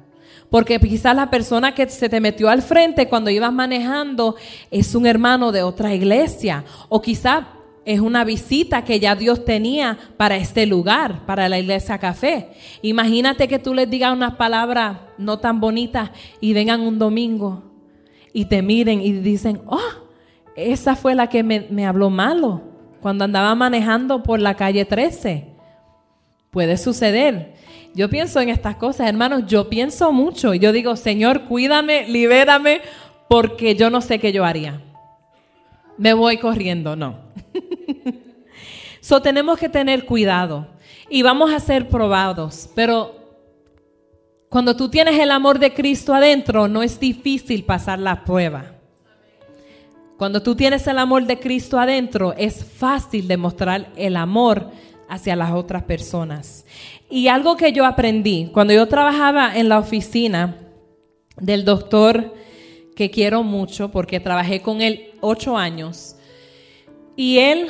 [0.50, 4.36] Porque quizás la persona que se te metió al frente cuando ibas manejando
[4.70, 6.64] es un hermano de otra iglesia.
[6.88, 7.44] O quizás
[7.84, 12.48] es una visita que ya Dios tenía para este lugar, para la iglesia café.
[12.82, 17.62] Imagínate que tú les digas unas palabras no tan bonitas y vengan un domingo
[18.32, 19.78] y te miren y dicen, oh,
[20.56, 22.60] esa fue la que me, me habló malo
[23.00, 25.46] cuando andaba manejando por la calle 13.
[26.50, 27.54] Puede suceder.
[27.96, 30.52] Yo pienso en estas cosas, hermanos, yo pienso mucho.
[30.52, 32.82] Yo digo, Señor, cuídame, libérame,
[33.26, 34.82] porque yo no sé qué yo haría.
[35.96, 37.20] Me voy corriendo, no.
[39.00, 40.66] so tenemos que tener cuidado
[41.08, 43.14] y vamos a ser probados, pero
[44.50, 48.74] cuando tú tienes el amor de Cristo adentro, no es difícil pasar la prueba.
[50.18, 54.70] Cuando tú tienes el amor de Cristo adentro, es fácil demostrar el amor
[55.08, 56.64] hacia las otras personas.
[57.08, 60.56] Y algo que yo aprendí, cuando yo trabajaba en la oficina
[61.40, 62.34] del doctor
[62.94, 66.16] que quiero mucho, porque trabajé con él ocho años,
[67.14, 67.68] y él,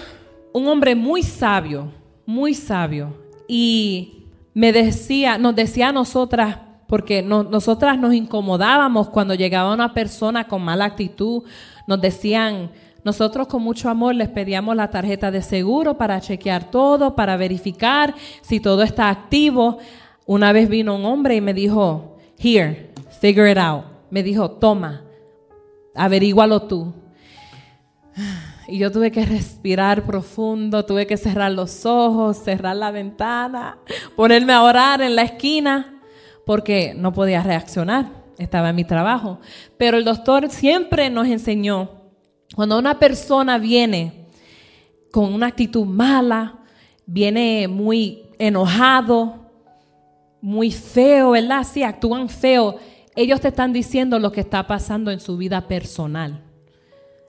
[0.52, 1.92] un hombre muy sabio,
[2.24, 3.16] muy sabio,
[3.48, 10.46] y me decía, nos decía a nosotras, porque nosotras nos incomodábamos cuando llegaba una persona
[10.46, 11.42] con mala actitud,
[11.86, 12.70] nos decían,
[13.06, 18.16] nosotros con mucho amor les pedíamos la tarjeta de seguro para chequear todo, para verificar
[18.40, 19.78] si todo está activo.
[20.26, 22.90] Una vez vino un hombre y me dijo, here,
[23.20, 23.84] figure it out.
[24.10, 25.04] Me dijo, toma,
[25.94, 26.92] averígualo tú.
[28.68, 33.78] Y yo tuve que respirar profundo, tuve que cerrar los ojos, cerrar la ventana,
[34.16, 36.00] ponerme a orar en la esquina,
[36.44, 38.06] porque no podía reaccionar,
[38.38, 39.38] estaba en mi trabajo.
[39.76, 41.95] Pero el doctor siempre nos enseñó
[42.54, 44.26] cuando una persona viene
[45.10, 46.58] con una actitud mala,
[47.06, 49.46] viene muy enojado,
[50.40, 51.64] muy feo, ¿verdad?
[51.64, 52.76] Sí, actúan feo.
[53.14, 56.42] Ellos te están diciendo lo que está pasando en su vida personal.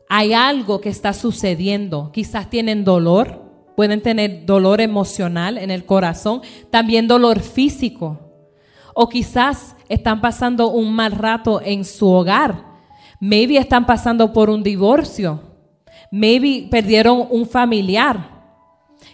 [0.10, 2.12] Hay algo que está sucediendo.
[2.14, 3.42] Quizás tienen dolor,
[3.76, 8.20] pueden tener dolor emocional en el corazón, también dolor físico.
[8.94, 12.67] O quizás están pasando un mal rato en su hogar.
[13.20, 15.42] Maybe están pasando por un divorcio.
[16.12, 18.38] Maybe perdieron un familiar.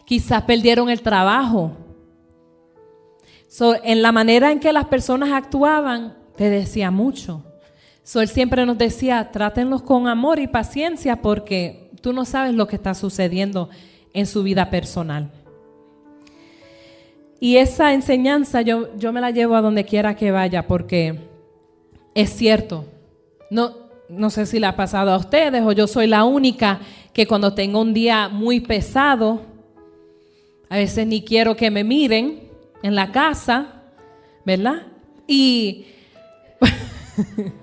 [0.06, 1.78] Quizás perdieron el trabajo.
[3.84, 7.44] en la manera en que las personas actuaban, te decía mucho.
[8.04, 12.68] So, él siempre nos decía, trátenlos con amor y paciencia porque tú no sabes lo
[12.68, 13.70] que está sucediendo
[14.14, 15.32] en su vida personal.
[17.40, 21.20] Y esa enseñanza yo, yo me la llevo a donde quiera que vaya porque
[22.14, 22.86] es cierto.
[23.50, 23.83] No,
[24.18, 26.80] no sé si le ha pasado a ustedes o yo soy la única
[27.14, 29.42] que cuando tengo un día muy pesado,
[30.70, 32.50] a veces ni quiero que me miren
[32.82, 33.84] en la casa,
[34.46, 34.88] ¿verdad?
[35.28, 35.86] Y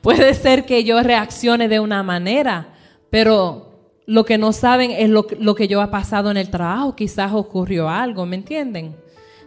[0.00, 2.68] puede ser que yo reaccione de una manera,
[3.10, 3.66] pero
[4.06, 7.88] lo que no saben es lo, que yo ha pasado en el trabajo, quizás ocurrió
[7.88, 8.96] algo, ¿me entienden?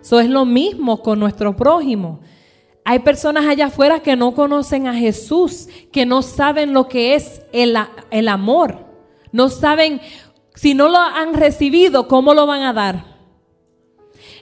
[0.01, 2.19] Eso es lo mismo con nuestro prójimo.
[2.85, 7.41] Hay personas allá afuera que no conocen a Jesús, que no saben lo que es
[7.51, 7.77] el,
[8.09, 8.85] el amor.
[9.31, 10.01] No saben,
[10.55, 13.19] si no lo han recibido, ¿cómo lo van a dar?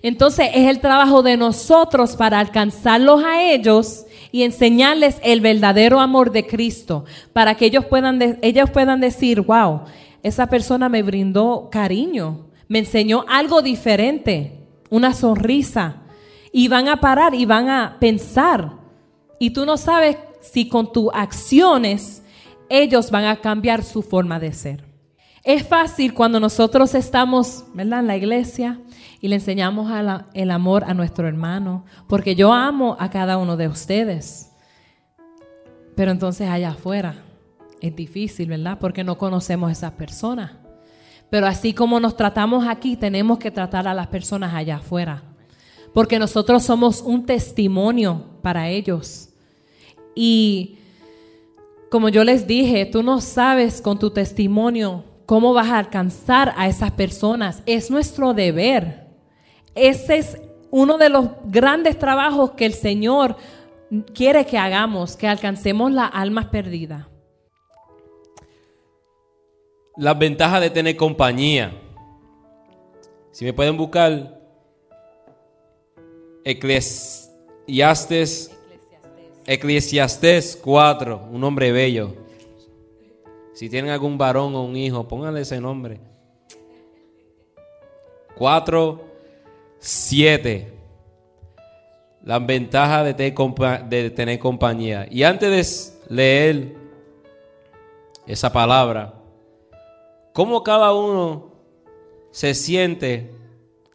[0.01, 6.31] Entonces es el trabajo de nosotros para alcanzarlos a ellos y enseñarles el verdadero amor
[6.31, 9.81] de Cristo, para que ellos puedan, ellos puedan decir, wow,
[10.23, 16.03] esa persona me brindó cariño, me enseñó algo diferente, una sonrisa.
[16.51, 18.71] Y van a parar y van a pensar.
[19.39, 22.23] Y tú no sabes si con tus acciones
[22.69, 24.85] ellos van a cambiar su forma de ser.
[25.43, 28.81] Es fácil cuando nosotros estamos en la iglesia
[29.21, 29.89] y le enseñamos
[30.33, 34.51] el amor a nuestro hermano, porque yo amo a cada uno de ustedes.
[35.95, 37.23] Pero entonces allá afuera,
[37.79, 38.77] es difícil, ¿verdad?
[38.79, 40.51] Porque no conocemos a esas personas.
[41.29, 45.23] Pero así como nos tratamos aquí, tenemos que tratar a las personas allá afuera.
[45.93, 49.29] Porque nosotros somos un testimonio para ellos.
[50.15, 50.77] Y
[51.89, 56.67] como yo les dije, tú no sabes con tu testimonio cómo vas a alcanzar a
[56.67, 57.63] esas personas.
[57.65, 59.07] Es nuestro deber.
[59.75, 60.37] Ese es
[60.71, 63.35] uno de los grandes trabajos que el Señor
[64.13, 67.05] quiere que hagamos, que alcancemos las almas perdidas.
[69.95, 71.73] Las ventajas de tener compañía.
[73.31, 74.36] Si me pueden buscar
[76.49, 78.51] Eclesiastes,
[79.45, 82.15] Eclesiastes 4, un hombre bello.
[83.53, 85.99] Si tienen algún varón o un hijo, pónganle ese nombre.
[88.37, 89.01] 4,
[89.79, 90.73] 7.
[92.23, 93.13] Las ventajas de
[93.89, 95.07] de tener compañía.
[95.09, 96.75] Y antes de leer
[98.25, 99.17] esa palabra,
[100.37, 101.49] ¿Cómo cada uno
[102.29, 103.33] se siente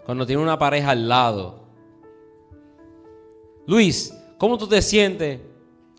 [0.05, 1.62] cuando tiene una pareja al lado?
[3.67, 5.41] Luis, ¿cómo tú te sientes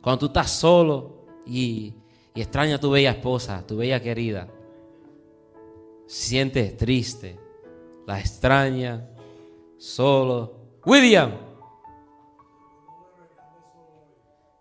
[0.01, 1.93] cuando tú estás solo y,
[2.35, 4.47] extrañas a tu bella esposa, tu bella querida?
[6.05, 7.39] Sientes triste,
[8.05, 9.09] la extraña,
[9.77, 10.53] solo.
[10.85, 11.31] William.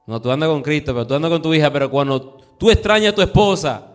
[0.07, 3.13] No, tú andas con Cristo, pero tú andas con tu hija, pero cuando tú extrañas
[3.13, 3.93] a tu esposa,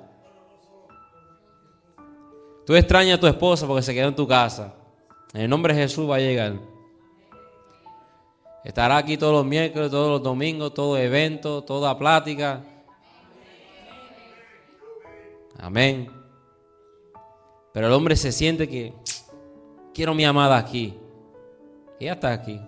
[2.67, 4.75] Tú extrañas a tu esposa porque se quedó en tu casa.
[5.33, 6.59] En el nombre de Jesús va a llegar.
[8.63, 12.63] Estará aquí todos los miércoles, todos los domingos, todo evento, toda plática.
[15.57, 16.09] Amén.
[17.73, 18.93] Pero el hombre se siente que
[19.93, 20.95] quiero mi amada aquí.
[21.99, 22.59] Ya está aquí.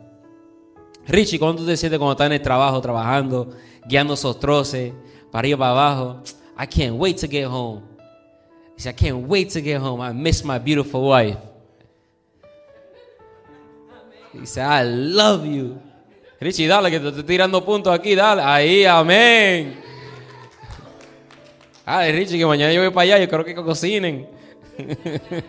[1.08, 3.50] Richie, ¿cómo tú te sientes cuando estás en el trabajo, trabajando,
[3.86, 4.94] guiando esos troces,
[5.32, 6.24] para arriba, para abajo?
[6.58, 7.82] I can't wait to get home.
[8.78, 10.02] He I can't wait to get home.
[10.02, 11.38] I miss my beautiful wife.
[14.44, 15.78] Said, I love you.
[16.40, 18.42] Richie, dale, que te estoy tirando puntos aquí, dale.
[18.42, 19.80] Ahí, amén.
[21.86, 24.28] Ay, Richie, que mañana yo voy para allá, yo creo que cocinen.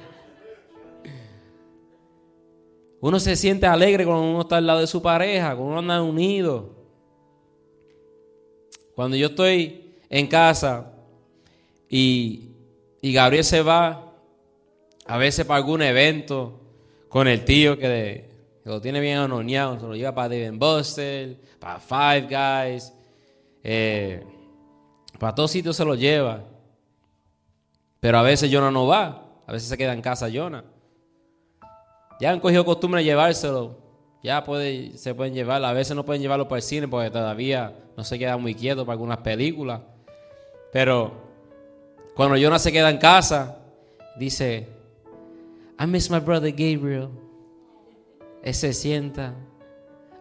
[3.01, 6.03] Uno se siente alegre cuando uno está al lado de su pareja, cuando uno anda
[6.03, 6.75] unido.
[8.95, 10.93] Cuando yo estoy en casa
[11.89, 12.51] y
[13.03, 14.13] y Gabriel se va
[15.07, 16.61] a veces para algún evento
[17.09, 18.30] con el tío que,
[18.71, 22.93] lo tiene bien anoneado, se lo lleva para David Buster, para Five Guys,
[23.63, 24.25] eh,
[25.19, 26.45] para todos sitios se lo lleva.
[28.01, 30.65] Pero a veces Jonah no va, A veces se queda en casa Jonah.
[32.21, 33.77] Ya han cogido costumbre de llevárselo.
[34.23, 35.65] Ya puede, se pueden llevar.
[35.65, 38.87] A veces no pueden llevarlo para el cine porque todavía no se queda muy quieto
[38.87, 39.81] para algunas películas.
[40.73, 41.13] Pero
[42.15, 43.59] cuando Jonah se queda en casa,
[44.17, 44.69] dice,
[45.79, 47.09] I miss my brother Gabriel.
[48.43, 49.35] Él se sienta.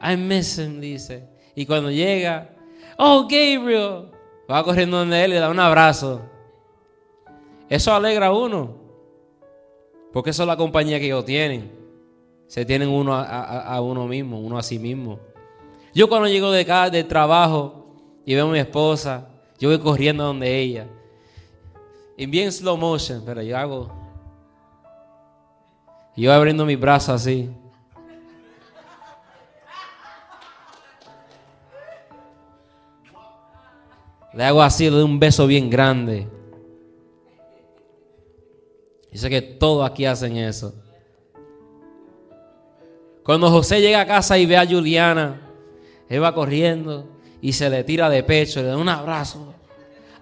[0.01, 1.27] I miss him, dice.
[1.55, 2.55] Y cuando llega,
[2.97, 4.11] oh Gabriel,
[4.49, 6.21] va corriendo donde él y le da un abrazo.
[7.69, 8.75] Eso alegra a uno.
[10.11, 11.71] Porque eso es la compañía que ellos tienen.
[12.47, 15.19] Se tienen uno a, uno mismo, uno a sí mismo.
[15.93, 17.95] Yo cuando llego de casa, del trabajo
[18.25, 19.27] y veo a mi esposa,
[19.59, 20.87] yo voy corriendo donde ella.
[22.17, 23.91] En bien slow motion, pero yo hago.
[26.15, 27.49] Yo abriendo mis brazos así.
[34.33, 36.27] Le hago así, le doy un beso bien grande.
[39.11, 40.73] Y sé que todos aquí hacen eso.
[43.23, 45.41] Cuando José llega a casa y ve a Juliana,
[46.07, 47.07] él va corriendo
[47.41, 49.53] y se le tira de pecho, le da un abrazo.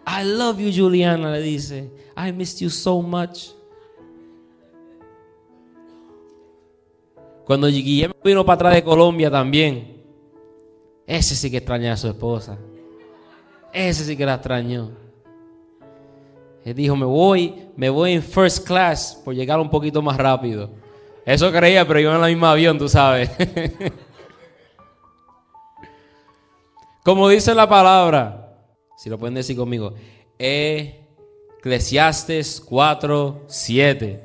[0.06, 1.92] I love you, Juliana, le dice.
[2.16, 3.50] I missed you so much.
[7.46, 10.04] Cuando Guillermo vino para atrás de Colombia también,
[11.06, 12.58] ese sí que extraña a su esposa.
[13.74, 14.92] Ese sí que la extrañó.
[16.66, 20.70] Él dijo, me voy, me voy en first class por llegar un poquito más rápido.
[21.26, 23.32] Eso creía, pero yo en la misma avión, tú sabes.
[27.04, 28.54] Como dice la palabra,
[28.98, 29.94] si lo pueden decir conmigo,
[30.38, 34.20] Eclesiastes 4, 7.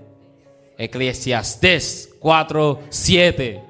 [0.78, 3.62] Eclesiastes 4, 7.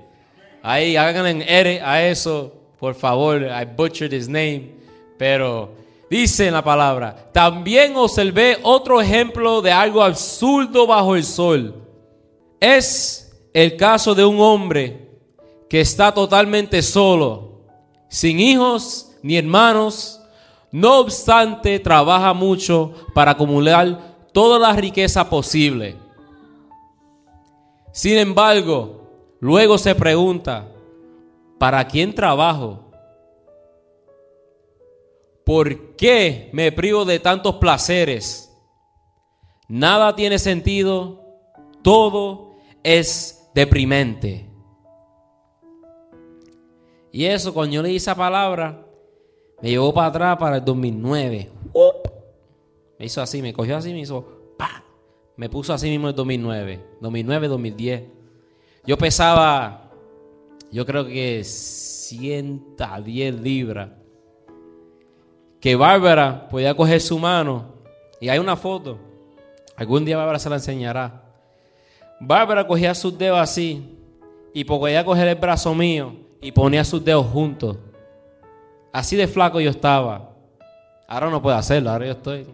[0.62, 3.43] Ahí hagan en R a eso, por favor.
[3.43, 4.82] I butchered his name.
[5.19, 5.75] Pero
[6.11, 11.75] dice en la palabra, también observé otro ejemplo de algo absurdo bajo el sol.
[12.61, 15.11] Es el caso de un hombre
[15.69, 17.63] que está totalmente solo,
[18.09, 20.21] sin hijos ni hermanos.
[20.71, 23.99] No obstante, trabaja mucho para acumular
[24.33, 25.97] toda la riqueza posible.
[27.93, 30.67] Sin embargo, luego se pregunta,
[31.59, 32.91] ¿para quién trabajo?
[35.45, 38.53] ¿Por qué me privo de tantos placeres?
[39.68, 41.24] Nada tiene sentido,
[41.82, 44.49] todo es deprimente.
[47.11, 48.86] Y eso, cuando yo leí esa palabra,
[49.61, 51.51] me llevó para atrás para el 2009.
[52.99, 54.57] Me hizo así, me cogió así, me hizo
[55.36, 56.80] Me puso así mismo el 2009.
[57.01, 58.03] 2009, 2010.
[58.86, 59.90] Yo pesaba,
[60.70, 64.02] yo creo que 110 libras
[65.63, 67.67] que Bárbara podía coger su mano
[68.21, 68.99] y hay una foto.
[69.77, 71.23] Algún día Bárbara se la enseñará.
[72.19, 73.97] Bárbara cogía sus dedos así
[74.53, 77.77] y podía coger el brazo mío y ponía sus dedos juntos.
[78.93, 80.31] Así de flaco yo estaba.
[81.07, 82.47] Ahora no puedo hacerlo, ahora yo estoy.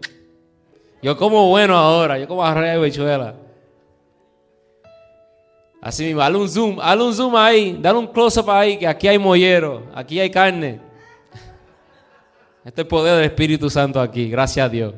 [1.01, 3.33] Yo como bueno ahora, yo como arroz de bichuela.
[5.81, 9.07] Así mismo, dale un zoom, dale un zoom ahí, dale un close-up ahí, que aquí
[9.07, 10.88] hay mollero, aquí hay carne.
[12.63, 14.93] Este poder del Espíritu Santo aquí, gracias a Dios.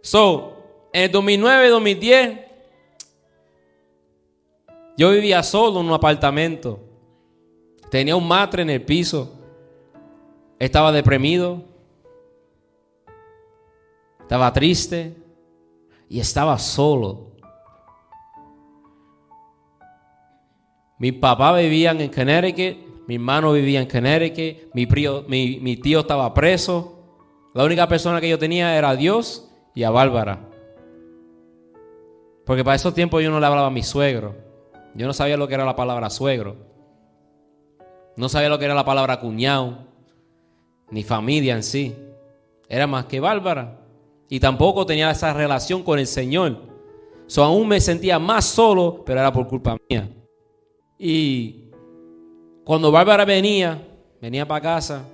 [0.00, 2.38] So, en el 2009, 2010,
[4.96, 6.80] yo vivía solo en un apartamento.
[7.90, 9.38] Tenía un matre en el piso.
[10.58, 11.62] Estaba deprimido.
[14.20, 15.14] Estaba triste.
[16.08, 17.32] Y estaba solo.
[20.98, 26.98] Mi papá vivía en Connecticut mi hermano vivía en Connecticut, mi, mi, tío estaba preso.
[27.54, 30.48] La única persona que yo tenía era Dios y a Bárbara.
[32.46, 34.36] Porque para esos tiempos yo no le hablaba a mi suegro.
[34.94, 36.56] Yo no sabía lo que era la palabra suegro.
[38.16, 39.86] No sabía lo que era la palabra cuñado.
[40.90, 41.96] Ni familia en sí.
[42.68, 43.80] Era más que Bárbara.
[44.28, 46.72] Y tampoco tenía esa relación con el Señor.
[47.26, 50.10] So, aún me sentía más solo, pero era por culpa mía.
[50.98, 51.61] Y
[52.64, 53.80] cuando Bárbara venía,
[54.20, 55.04] venía para casa,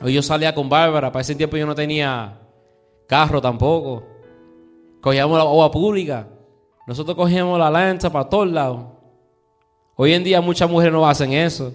[0.00, 2.40] o yo salía con Bárbara, para ese tiempo yo no tenía
[3.06, 4.02] carro tampoco.
[5.00, 6.26] Cogíamos la agua pública.
[6.86, 8.86] Nosotros cogíamos la lancha para todos lados.
[9.96, 11.72] Hoy en día muchas mujeres no hacen eso.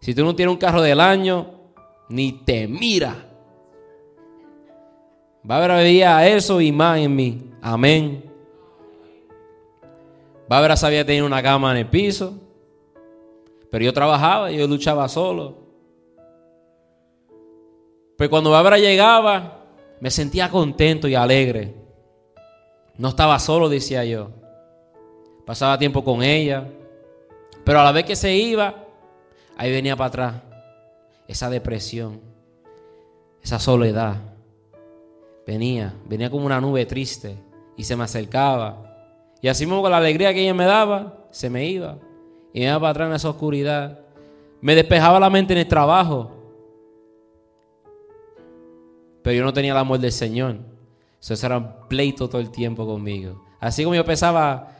[0.00, 1.46] Si tú no tienes un carro del año,
[2.08, 3.26] ni te mira.
[5.42, 7.50] Bárbara veía eso y más en mí.
[7.62, 8.24] Amén.
[10.48, 12.34] Bárbara sabía tener una cama en el piso.
[13.70, 15.58] Pero yo trabajaba yo luchaba solo.
[18.16, 19.64] Pero cuando Bárbara llegaba,
[20.00, 21.74] me sentía contento y alegre.
[22.98, 24.30] No estaba solo, decía yo.
[25.46, 26.68] Pasaba tiempo con ella.
[27.64, 28.84] Pero a la vez que se iba,
[29.56, 30.34] ahí venía para atrás.
[31.28, 32.20] Esa depresión,
[33.42, 34.16] esa soledad.
[35.46, 37.36] Venía, venía como una nube triste
[37.76, 38.90] y se me acercaba.
[39.40, 41.98] Y así mismo con la alegría que ella me daba, se me iba.
[42.52, 44.00] Y me iba para atrás en esa oscuridad.
[44.60, 46.30] Me despejaba la mente en el trabajo.
[49.22, 50.56] Pero yo no tenía el amor del Señor.
[51.20, 53.44] Eso era un pleito todo el tiempo conmigo.
[53.60, 54.72] Así como yo pesaba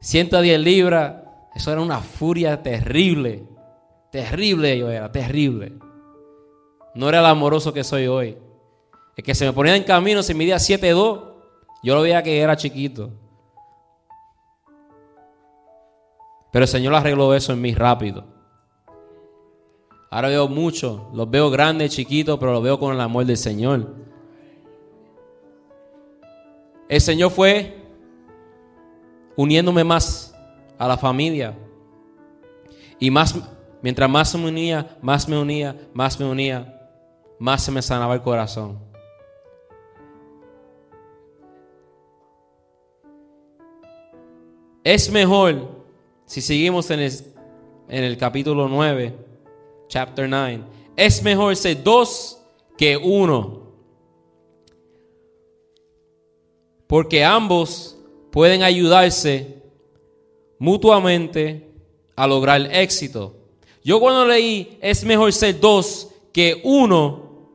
[0.00, 1.16] 110 libras,
[1.54, 3.44] eso era una furia terrible.
[4.12, 5.72] Terrible yo era, terrible.
[6.94, 8.38] No era el amoroso que soy hoy.
[9.16, 11.34] El que se me ponía en camino, se midía 7'2,
[11.82, 13.10] yo lo veía que era chiquito.
[16.54, 18.24] Pero el Señor arregló eso en mí rápido.
[20.08, 23.92] Ahora veo mucho, los veo grandes, chiquitos, pero los veo con el amor del Señor.
[26.88, 27.74] El Señor fue
[29.34, 30.32] uniéndome más
[30.78, 31.58] a la familia.
[33.00, 33.34] Y más,
[33.82, 36.88] mientras más me unía, más me unía, más me unía,
[37.40, 38.78] más se me sanaba el corazón.
[44.84, 45.83] Es mejor,
[46.26, 47.12] si seguimos en el,
[47.88, 49.14] en el capítulo 9,
[49.88, 50.60] chapter 9,
[50.96, 52.40] es mejor ser dos
[52.76, 53.64] que uno.
[56.86, 57.98] Porque ambos
[58.30, 59.62] pueden ayudarse
[60.58, 61.70] mutuamente
[62.16, 63.34] a lograr el éxito.
[63.82, 67.50] Yo cuando leí es mejor ser dos que uno,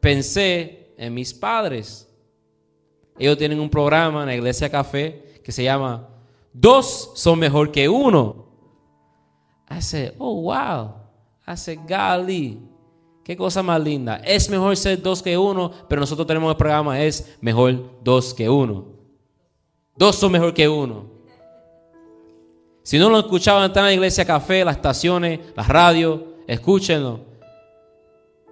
[0.00, 2.08] pensé en mis padres.
[3.18, 6.15] Ellos tienen un programa en la iglesia café que se llama
[6.58, 8.46] Dos son mejor que uno.
[9.68, 10.94] I said, oh wow.
[11.46, 11.80] I said.
[13.22, 14.22] Qué cosa más linda.
[14.24, 18.48] Es mejor ser dos que uno, pero nosotros tenemos el programa, es mejor dos que
[18.48, 18.86] uno.
[19.96, 21.04] Dos son mejor que uno.
[22.82, 27.20] Si no lo escuchaban, están en la iglesia café, las estaciones, las radios, escúchenlo.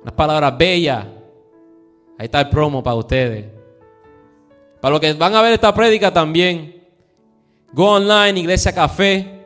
[0.03, 1.07] Unas palabras bellas.
[2.19, 3.47] Ahí está el promo para ustedes.
[4.81, 6.74] Para los que van a ver esta prédica también.
[7.75, 9.45] Go online, Iglesia Café.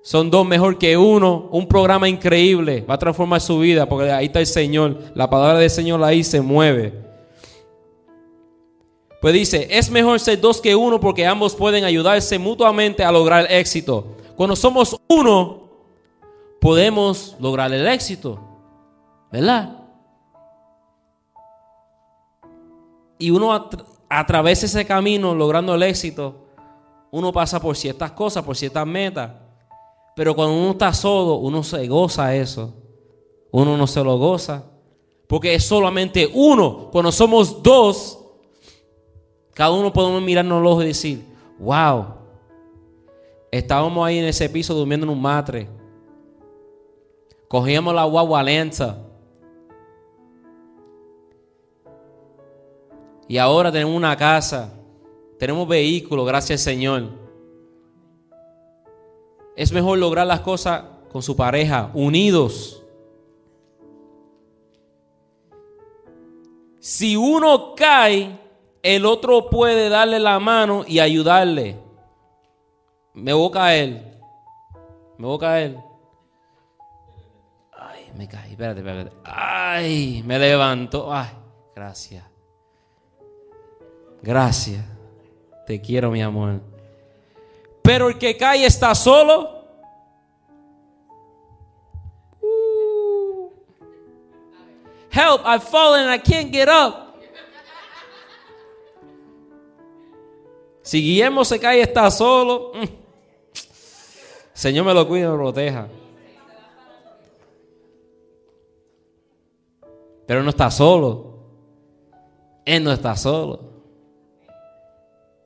[0.00, 1.48] Son dos mejor que uno.
[1.50, 2.84] Un programa increíble.
[2.88, 4.96] Va a transformar su vida porque ahí está el Señor.
[5.16, 6.94] La palabra del Señor ahí se mueve.
[9.20, 13.46] Pues dice, es mejor ser dos que uno porque ambos pueden ayudarse mutuamente a lograr
[13.46, 14.16] el éxito.
[14.36, 15.68] Cuando somos uno,
[16.60, 18.38] podemos lograr el éxito.
[19.32, 19.78] ¿Verdad?
[23.18, 23.52] Y uno
[24.08, 26.49] a, través de ese camino logrando el éxito
[27.10, 29.32] uno pasa por ciertas cosas, por ciertas metas.
[30.14, 32.74] Pero cuando uno está solo, uno se goza eso.
[33.50, 34.64] Uno no se lo goza.
[35.26, 36.88] Porque es solamente uno.
[36.92, 38.18] Cuando somos dos,
[39.54, 41.24] cada uno podemos mirarnos los ojos y decir,
[41.58, 42.06] wow,
[43.50, 45.68] estábamos ahí en ese piso durmiendo en un matre.
[47.48, 48.98] Cogíamos la guagua lenta.
[53.26, 54.79] Y ahora tenemos una casa
[55.40, 57.08] tenemos vehículos, gracias Señor.
[59.56, 62.84] Es mejor lograr las cosas con su pareja, unidos.
[66.78, 68.38] Si uno cae,
[68.82, 71.78] el otro puede darle la mano y ayudarle.
[73.14, 74.20] Me voy a caer.
[75.16, 75.76] Me voy a caer.
[77.72, 78.50] Ay, me caí.
[78.52, 79.16] Espérate, espérate.
[79.24, 81.10] Ay, me levanto.
[81.10, 81.30] Ay,
[81.74, 82.24] gracias.
[84.22, 84.99] Gracias.
[85.66, 86.60] Te quiero, mi amor.
[87.82, 89.64] Pero el que cae está solo.
[92.40, 93.50] Uh.
[95.10, 97.10] Help, I've fallen and I can't get up.
[100.82, 103.00] Si Guillermo se cae está solo, mm.
[104.52, 105.88] Señor me lo cuida y me proteja.
[110.26, 111.38] Pero no está solo.
[112.64, 113.69] Él no está solo.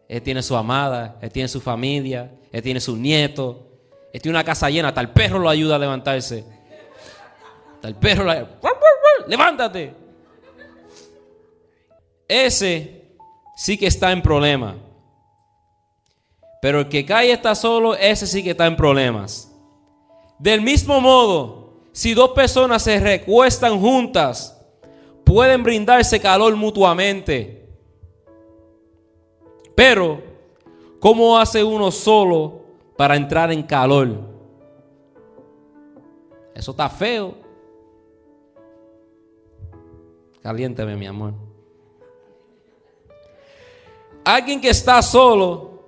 [0.08, 3.68] Él tiene su amada, él tiene su familia, él tiene su nieto,
[4.12, 6.44] él tiene una casa llena, hasta el perro lo ayuda a levantarse.
[7.74, 8.48] Hasta el perro lo ayuda.
[9.26, 9.94] Levántate.
[12.28, 13.16] Ese
[13.56, 14.76] sí que está en problema.
[16.60, 19.50] Pero el que cae está solo, ese sí que está en problemas.
[20.38, 24.58] Del mismo modo, si dos personas se recuestan juntas,
[25.24, 27.63] pueden brindarse calor mutuamente.
[29.74, 30.22] Pero,
[31.00, 32.60] ¿cómo hace uno solo
[32.96, 34.18] para entrar en calor?
[36.54, 37.34] Eso está feo.
[40.40, 41.34] Caliénteme, mi amor.
[44.24, 45.82] Alguien que está solo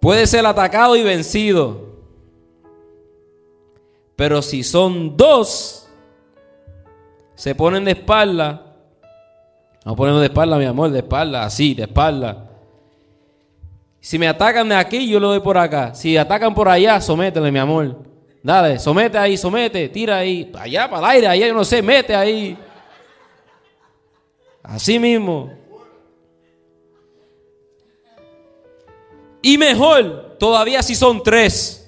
[0.00, 1.92] puede ser atacado y vencido.
[4.14, 5.88] Pero si son dos,
[7.34, 8.76] se ponen de espalda.
[9.84, 12.51] No ponemos de espalda, mi amor, de espalda, así, de espalda.
[14.02, 15.94] Si me atacan de aquí, yo lo doy por acá.
[15.94, 18.02] Si atacan por allá, sométele, mi amor.
[18.42, 22.12] Dale, somete ahí, somete, tira ahí, allá para el aire, allá yo no sé, mete
[22.12, 22.58] ahí.
[24.60, 25.52] Así mismo.
[29.40, 31.78] Y mejor, todavía si son tres.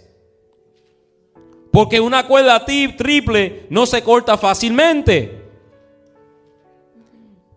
[1.73, 5.43] Porque una cuerda triple no se corta fácilmente.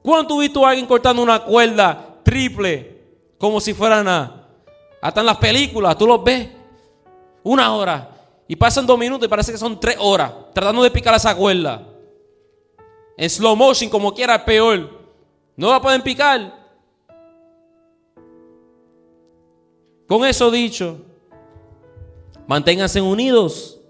[0.01, 3.03] ¿Cuándo has visto a alguien cortando una cuerda triple
[3.38, 4.47] como si fuera nada?
[5.02, 6.50] Hasta en las películas, tú los ves.
[7.43, 8.10] Una hora.
[8.48, 11.88] Y pasan dos minutos y parece que son tres horas tratando de picar esa cuerda.
[13.18, 14.89] En slow motion, como quiera, peor.
[15.56, 16.56] No la pueden picar.
[20.08, 21.02] Con eso dicho,
[22.48, 23.82] manténganse unidos.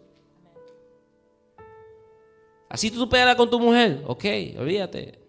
[2.69, 4.03] Así tú peleas con tu mujer.
[4.07, 4.25] Ok,
[4.57, 5.19] olvídate.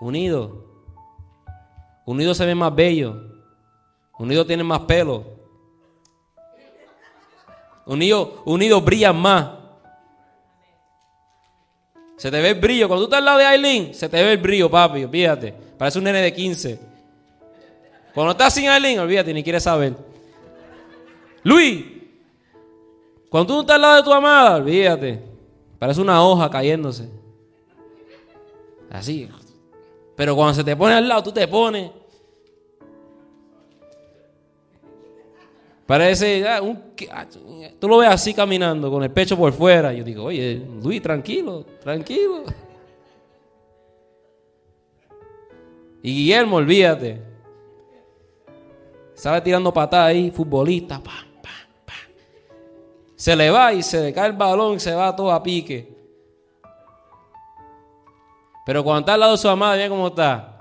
[0.00, 0.66] Unido.
[2.04, 3.31] Unido se ve más bello.
[4.22, 5.24] Unido tiene más pelo.
[7.84, 9.50] Unido, unido brillan más.
[12.16, 12.86] Se te ve el brillo.
[12.86, 15.02] Cuando tú estás al lado de Aileen, se te ve el brillo, papi.
[15.02, 15.52] Olvídate.
[15.76, 16.78] Parece un nene de 15.
[18.14, 19.96] Cuando estás sin Aileen, olvídate, ni quieres saber.
[21.42, 21.84] Luis,
[23.28, 25.20] cuando tú estás al lado de tu amada, olvídate.
[25.80, 27.10] Parece una hoja cayéndose.
[28.88, 29.28] Así.
[30.14, 31.90] Pero cuando se te pone al lado, tú te pones.
[35.92, 36.58] Parece, ah,
[37.10, 37.26] ah,
[37.78, 39.92] tú lo ves así caminando, con el pecho por fuera.
[39.92, 42.44] Yo digo, oye, Luis, tranquilo, tranquilo.
[46.02, 47.20] Y Guillermo, olvídate.
[49.12, 50.98] Sale tirando patadas ahí, futbolista.
[53.14, 55.94] Se le va y se le cae el balón se va todo a pique.
[58.64, 60.58] Pero cuando está al lado de su amada, mira cómo está.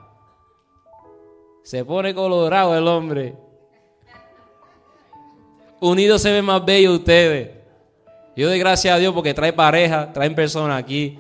[1.64, 3.51] Se pone colorado el hombre.
[5.82, 7.50] Unidos se ve más bello ustedes.
[8.36, 11.18] Yo doy gracias a Dios porque trae pareja, traen personas aquí.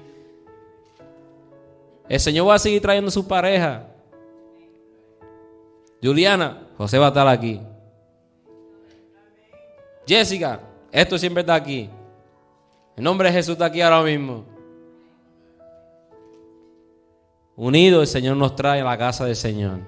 [2.07, 3.87] El Señor va a seguir trayendo su pareja.
[6.01, 7.59] Juliana, José va a estar aquí.
[10.07, 10.59] Jessica,
[10.91, 11.89] esto siempre está aquí.
[12.95, 14.45] El nombre de Jesús está aquí ahora mismo.
[17.55, 19.79] Unido el Señor nos trae a la casa del Señor.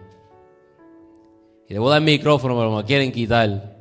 [1.70, 3.73] Y debo dar el micrófono, pero me quieren quitar.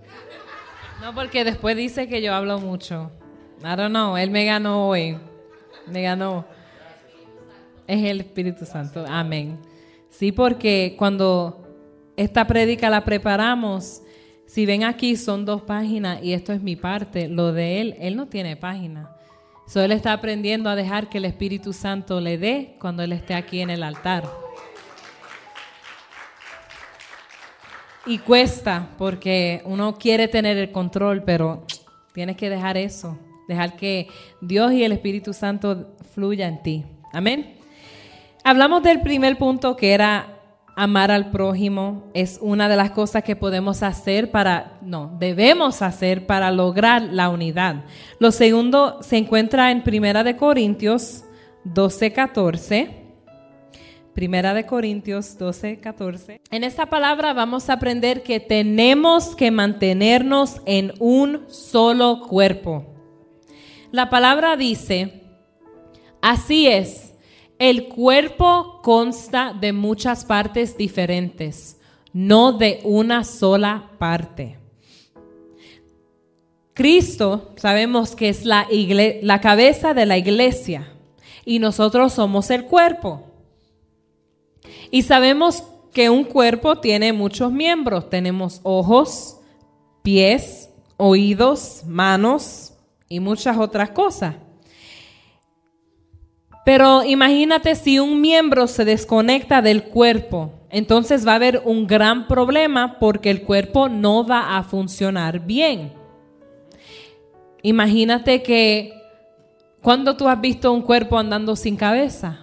[1.02, 3.10] No, porque después dice que yo hablo mucho.
[3.58, 5.18] I don't know, él me ganó hoy.
[5.88, 6.44] Me ganó.
[7.88, 9.04] Es el Espíritu Santo.
[9.08, 9.58] Amén.
[10.10, 11.66] Sí, porque cuando
[12.16, 14.02] esta prédica la preparamos,
[14.46, 17.26] si ven aquí son dos páginas y esto es mi parte.
[17.26, 19.16] Lo de él, él no tiene página.
[19.66, 23.34] So, él está aprendiendo a dejar que el Espíritu Santo le dé cuando él esté
[23.34, 24.41] aquí en el altar.
[28.04, 31.64] Y cuesta porque uno quiere tener el control, pero
[32.12, 34.08] tienes que dejar eso, dejar que
[34.40, 36.84] Dios y el Espíritu Santo fluya en ti.
[37.12, 37.56] Amén.
[38.44, 40.40] Hablamos del primer punto que era
[40.74, 46.26] amar al prójimo es una de las cosas que podemos hacer para, no, debemos hacer
[46.26, 47.84] para lograr la unidad.
[48.18, 51.24] Lo segundo se encuentra en Primera de Corintios
[51.64, 53.01] 12, 14.
[54.14, 56.42] Primera de Corintios 12, 14.
[56.50, 62.84] En esta palabra vamos a aprender que tenemos que mantenernos en un solo cuerpo.
[63.90, 65.22] La palabra dice,
[66.20, 67.14] así es,
[67.58, 71.78] el cuerpo consta de muchas partes diferentes,
[72.12, 74.58] no de una sola parte.
[76.74, 78.66] Cristo sabemos que es la,
[79.22, 80.92] la cabeza de la iglesia
[81.46, 83.31] y nosotros somos el cuerpo.
[84.90, 88.08] Y sabemos que un cuerpo tiene muchos miembros.
[88.08, 89.38] Tenemos ojos,
[90.02, 92.74] pies, oídos, manos
[93.08, 94.36] y muchas otras cosas.
[96.64, 102.28] Pero imagínate si un miembro se desconecta del cuerpo, entonces va a haber un gran
[102.28, 105.92] problema porque el cuerpo no va a funcionar bien.
[107.62, 108.92] Imagínate que
[109.82, 112.41] cuando tú has visto un cuerpo andando sin cabeza,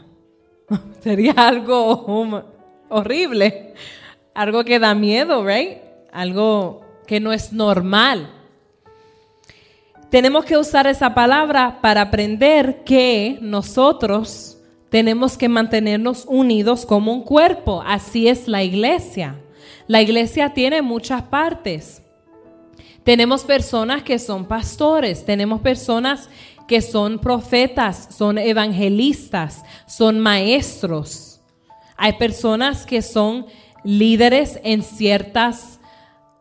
[1.04, 2.44] sería algo
[2.90, 3.74] horrible,
[4.34, 5.78] algo que da miedo, ¿right?
[6.12, 8.30] Algo que no es normal.
[10.10, 14.58] Tenemos que usar esa palabra para aprender que nosotros
[14.90, 17.84] tenemos que mantenernos unidos como un cuerpo.
[17.86, 19.36] Así es la iglesia.
[19.88, 22.02] La iglesia tiene muchas partes.
[23.04, 26.30] Tenemos personas que son pastores, tenemos personas
[26.70, 31.42] que son profetas, son evangelistas, son maestros.
[31.98, 33.48] Hay personas que son
[33.84, 35.80] líderes en ciertas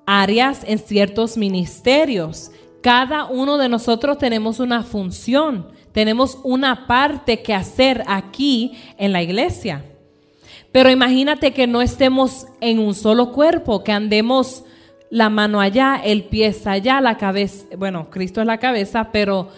[0.04, 2.50] áreas, en ciertos ministerios.
[2.82, 9.22] Cada uno de nosotros tenemos una función, tenemos una parte que hacer aquí en la
[9.22, 9.82] iglesia.
[10.72, 14.62] Pero imagínate que no estemos en un solo cuerpo, que andemos
[15.08, 19.48] la mano allá, el pie allá, la cabeza, bueno, Cristo es la cabeza, pero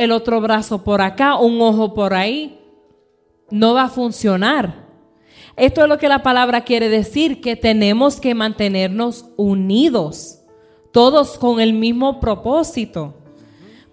[0.00, 2.58] el otro brazo por acá, un ojo por ahí,
[3.50, 4.88] no va a funcionar.
[5.56, 10.38] Esto es lo que la palabra quiere decir, que tenemos que mantenernos unidos,
[10.92, 13.14] todos con el mismo propósito.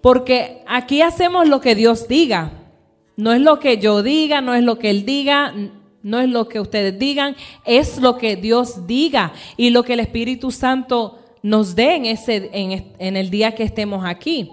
[0.02, 2.54] Porque aquí hacemos lo que Dios diga.
[3.18, 5.54] No es lo que yo diga, no es lo que Él diga,
[6.04, 7.36] no es lo que ustedes digan,
[7.66, 12.50] es lo que Dios diga y lo que el Espíritu Santo nos dé en, ese,
[12.54, 14.52] en, el día que estemos aquí.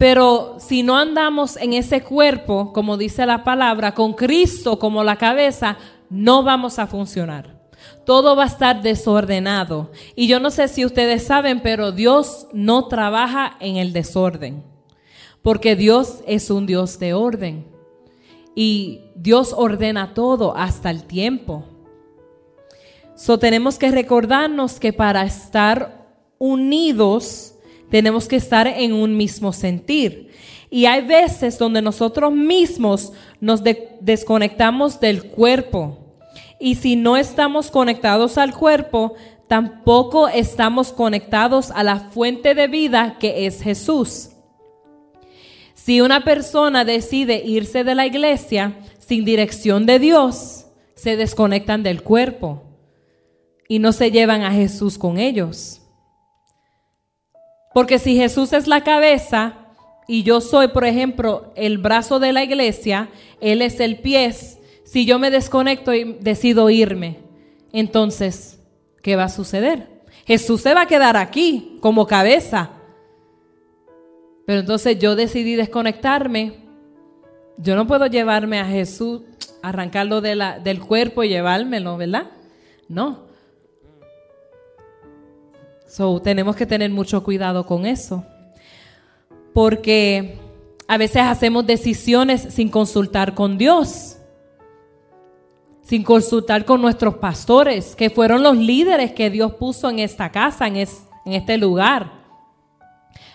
[0.00, 5.16] Pero si no andamos en ese cuerpo, como dice la palabra, con Cristo como la
[5.16, 5.76] cabeza,
[6.08, 7.60] no vamos a funcionar.
[8.06, 9.90] Todo va a estar desordenado.
[10.16, 14.64] Y yo no sé si ustedes saben, pero Dios no trabaja en el desorden.
[15.42, 17.66] Porque Dios es un Dios de orden.
[18.54, 21.66] Y Dios ordena todo hasta el tiempo.
[23.16, 27.49] So tenemos que recordarnos que para estar unidos
[27.90, 30.30] tenemos que estar en un mismo sentir.
[30.70, 33.62] Y hay veces donde nosotros mismos nos
[34.00, 35.98] desconectamos del cuerpo.
[36.60, 39.14] Y si no estamos conectados al cuerpo,
[39.48, 44.30] tampoco estamos conectados a la fuente de vida que es Jesús.
[45.74, 52.02] Si una persona decide irse de la iglesia sin dirección de Dios, se desconectan del
[52.02, 52.62] cuerpo
[53.66, 55.79] y no se llevan a Jesús con ellos.
[57.72, 59.54] Porque si Jesús es la cabeza
[60.08, 63.10] y yo soy, por ejemplo, el brazo de la iglesia,
[63.40, 64.32] Él es el pie,
[64.84, 67.18] si yo me desconecto y decido irme,
[67.72, 68.58] entonces,
[69.02, 69.88] ¿qué va a suceder?
[70.26, 72.70] Jesús se va a quedar aquí como cabeza
[74.50, 76.54] pero entonces yo decidí desconectarme.
[77.56, 79.22] Yo no puedo llevarme a Jesús,
[79.62, 82.32] arrancarlo del cuerpo y llevármelo, ¿verdad?
[82.88, 83.29] No.
[85.90, 88.24] So, tenemos que tener mucho cuidado con eso.
[89.52, 90.38] Porque
[90.86, 94.16] a veces hacemos decisiones sin consultar con Dios.
[95.82, 100.68] Sin consultar con nuestros pastores, que fueron los líderes que Dios puso en esta casa,
[100.68, 100.86] en, en
[101.26, 102.12] este lugar.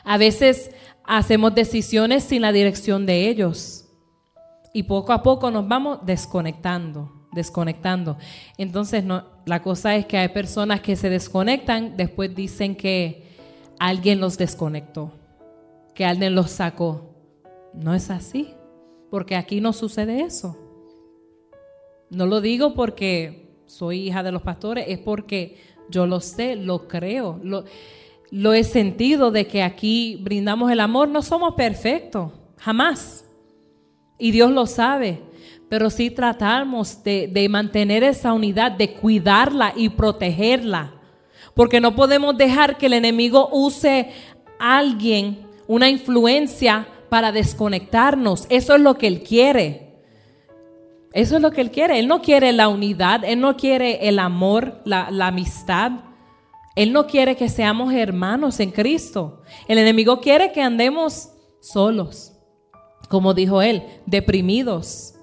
[0.05, 0.71] A veces
[1.03, 3.83] hacemos decisiones sin la dirección de ellos.
[4.73, 8.17] Y poco a poco nos vamos desconectando, desconectando.
[8.57, 13.23] Entonces, no, la cosa es que hay personas que se desconectan, después dicen que
[13.77, 15.11] alguien los desconectó,
[15.93, 17.13] que alguien los sacó.
[17.73, 18.53] No es así,
[19.11, 20.57] porque aquí no sucede eso.
[22.09, 25.57] No lo digo porque soy hija de los pastores, es porque
[25.89, 27.39] yo lo sé, lo creo.
[27.43, 27.65] Lo,
[28.31, 31.09] lo he sentido de que aquí brindamos el amor.
[31.09, 33.25] No somos perfectos, jamás.
[34.17, 35.21] Y Dios lo sabe.
[35.69, 40.93] Pero sí tratamos de, mantener esa unidad, de cuidarla y protegerla.
[41.53, 44.11] Porque no podemos dejar que el enemigo use
[44.59, 48.45] a alguien, una influencia para desconectarnos.
[48.49, 49.95] Eso es lo que él quiere.
[51.13, 51.97] Eso es lo que él quiere.
[51.99, 55.91] Él no quiere la unidad, él no quiere el amor, la amistad.
[56.75, 59.41] Él no quiere que seamos hermanos en Cristo.
[59.67, 61.29] El enemigo quiere que andemos
[61.61, 62.33] solos,
[63.09, 65.14] como dijo él, deprimidos.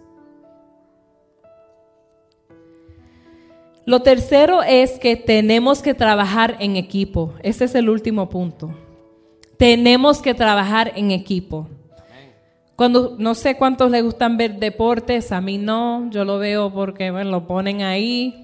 [3.84, 7.34] Lo tercero es que tenemos que trabajar en equipo.
[7.42, 8.72] Ese es el último punto.
[9.56, 11.68] Tenemos que trabajar en equipo.
[12.76, 17.10] Cuando no sé cuántos les gustan ver deportes, a mí no, yo lo veo porque
[17.10, 18.42] bueno, lo ponen ahí,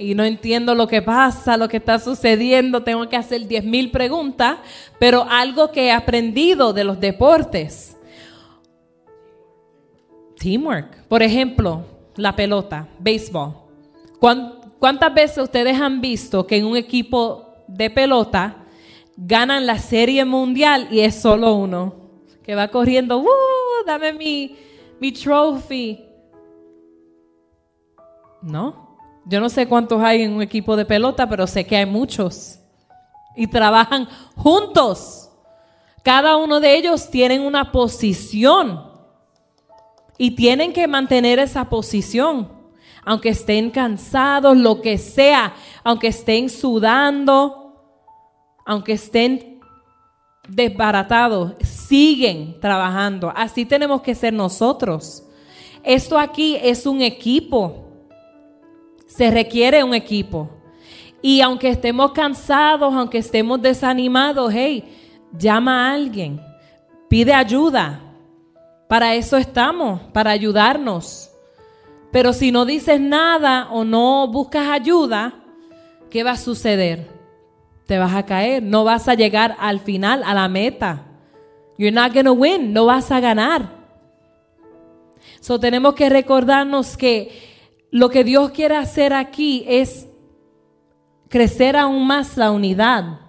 [0.00, 3.90] y no entiendo lo que pasa, lo que está sucediendo, tengo que hacer 10 mil
[3.90, 4.56] preguntas,
[4.98, 7.98] pero algo que he aprendido de los deportes.
[10.38, 11.06] Teamwork.
[11.06, 11.84] Por ejemplo,
[12.16, 13.69] la pelota, béisbol.
[14.20, 18.66] ¿Cuántas veces ustedes han visto que en un equipo de pelota
[19.16, 22.00] ganan la serie mundial y es solo uno
[22.42, 23.26] que va corriendo, ¡Uh!
[23.86, 24.56] Dame mi,
[25.00, 26.04] mi trophy.
[28.42, 28.98] ¿No?
[29.24, 32.58] Yo no sé cuántos hay en un equipo de pelota, pero sé que hay muchos.
[33.36, 35.30] Y trabajan juntos.
[36.02, 38.84] Cada uno de ellos tienen una posición.
[40.18, 42.50] Y tienen que mantener esa posición,
[43.04, 47.60] aunque estén cansados, lo que sea, aunque estén sudando,
[48.66, 49.60] aunque estén
[50.48, 53.32] desbaratados, siguen trabajando.
[53.34, 55.24] Así tenemos que ser nosotros.
[55.82, 57.86] Esto aquí es un equipo.
[59.06, 60.50] Se requiere un equipo.
[61.22, 64.84] Y aunque estemos cansados, aunque estemos desanimados, hey,
[65.36, 66.40] llama a alguien,
[67.08, 68.00] pide ayuda.
[68.88, 71.29] Para eso estamos, para ayudarnos.
[72.10, 75.34] Pero si no dices nada o no buscas ayuda,
[76.10, 77.08] ¿qué va a suceder?
[77.86, 81.06] Te vas a caer, no vas a llegar al final, a la meta.
[81.78, 83.70] You're not to win, no vas a ganar.
[85.40, 87.30] So tenemos que recordarnos que
[87.90, 90.08] lo que Dios quiere hacer aquí es
[91.28, 93.20] crecer aún más la unidad.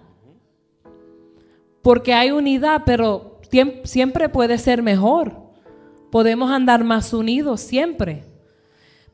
[1.82, 3.40] Porque hay unidad, pero
[3.84, 5.42] siempre puede ser mejor
[6.12, 8.22] podemos andar más unidos siempre.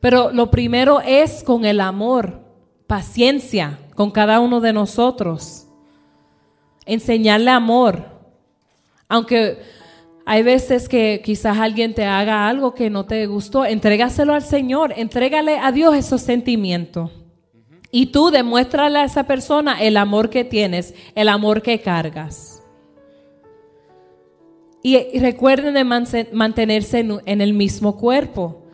[0.01, 2.41] Pero lo primero es con el amor,
[2.87, 5.67] paciencia con cada uno de nosotros.
[6.87, 8.05] Enseñarle amor.
[9.09, 9.59] Aunque
[10.25, 14.93] hay veces que quizás alguien te haga algo que no te gustó, entrégaselo al Señor,
[14.97, 17.11] entrégale a Dios esos sentimientos.
[17.91, 22.63] Y tú demuéstrale a esa persona el amor que tienes, el amor que cargas.
[24.83, 25.85] Y, recuerden de
[26.33, 28.68] mantenerse en, el mismo cuerpo.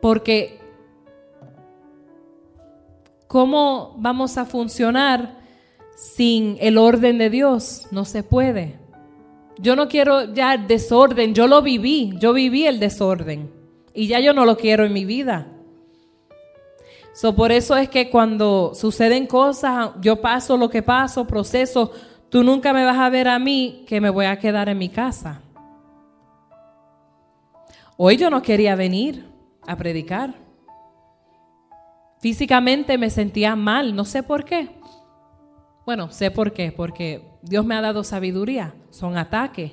[0.00, 0.58] Porque
[3.26, 5.38] ¿cómo vamos a funcionar
[5.96, 7.86] sin el orden de Dios?
[7.90, 8.78] No se puede.
[9.58, 13.50] Yo no quiero ya desorden, yo lo viví, yo viví el desorden
[13.92, 15.48] y ya yo no lo quiero en mi vida.
[17.12, 21.90] So, por eso es que cuando suceden cosas, yo paso lo que paso, proceso,
[22.28, 24.90] Tú nunca me vas a ver a mí que me voy a quedar en mi
[24.90, 25.40] casa.
[27.96, 29.24] Hoy yo no quería venir
[29.68, 30.34] a predicar.
[32.20, 34.70] Físicamente me sentía mal, no sé por qué.
[35.86, 38.74] Bueno, sé por qué, porque Dios me ha dado sabiduría.
[38.90, 39.72] Son ataques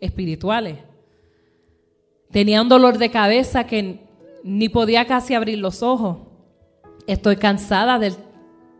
[0.00, 0.78] espirituales.
[2.30, 4.06] Tenía un dolor de cabeza que
[4.44, 6.18] ni podía casi abrir los ojos.
[7.08, 7.98] Estoy cansada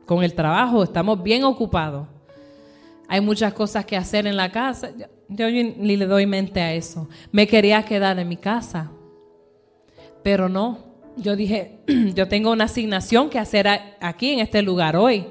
[0.06, 2.06] con el trabajo, estamos bien ocupados
[3.10, 4.90] hay muchas cosas que hacer en la casa.
[5.28, 7.08] Yo, ni le doy mente a eso.
[7.32, 8.92] Me quería quedar en mi casa,
[10.22, 10.90] pero no.
[11.16, 11.80] Yo dije,
[12.14, 13.68] yo tengo una asignación que hacer
[14.00, 15.26] aquí en este lugar hoy.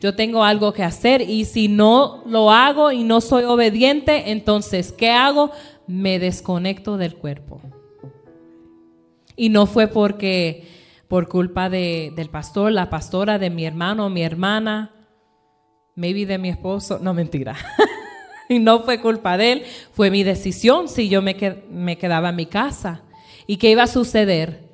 [0.00, 4.92] Yo tengo algo que hacer y si no lo hago y no soy obediente, entonces,
[4.92, 5.50] ¿qué hago?
[5.88, 7.60] Me desconecto del cuerpo.
[9.34, 10.66] Y no fue porque
[11.08, 14.92] por culpa de, del pastor, la pastora, de mi hermano, mi hermana,
[15.96, 17.56] maybe de mi esposo, no mentira.
[18.48, 19.62] y no fue culpa de él,
[19.92, 21.36] fue mi decisión si yo me,
[21.70, 23.02] me quedaba en mi casa.
[23.50, 24.68] ¿Y qué iba a suceder?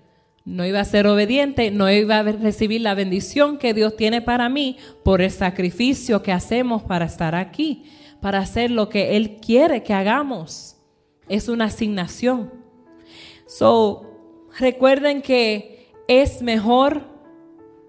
[0.45, 4.49] No iba a ser obediente, no iba a recibir la bendición que Dios tiene para
[4.49, 7.85] mí por el sacrificio que hacemos para estar aquí,
[8.21, 10.77] para hacer lo que Él quiere que hagamos.
[11.29, 12.53] Es una asignación.
[13.47, 14.11] So,
[14.59, 17.03] recuerden que es mejor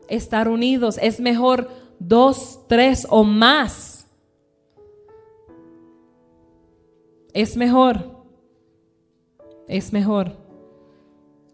[0.07, 1.67] estar unidos, es mejor
[1.97, 4.07] dos, tres o más.
[7.33, 8.23] Es mejor.
[9.67, 10.44] Es mejor.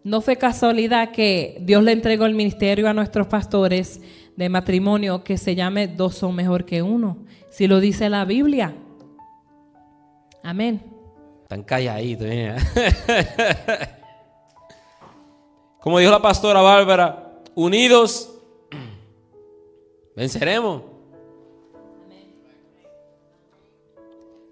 [0.04, 4.00] No fue casualidad que Dios le entregó el ministerio a nuestros pastores
[4.36, 7.18] de matrimonio que se llame dos son mejor que uno.
[7.50, 8.74] Si lo dice la Biblia.
[10.42, 10.82] Amén.
[11.48, 12.26] Tan calladitos.
[15.80, 18.32] Como dijo la pastora Bárbara, unidos
[20.14, 20.82] Venceremos.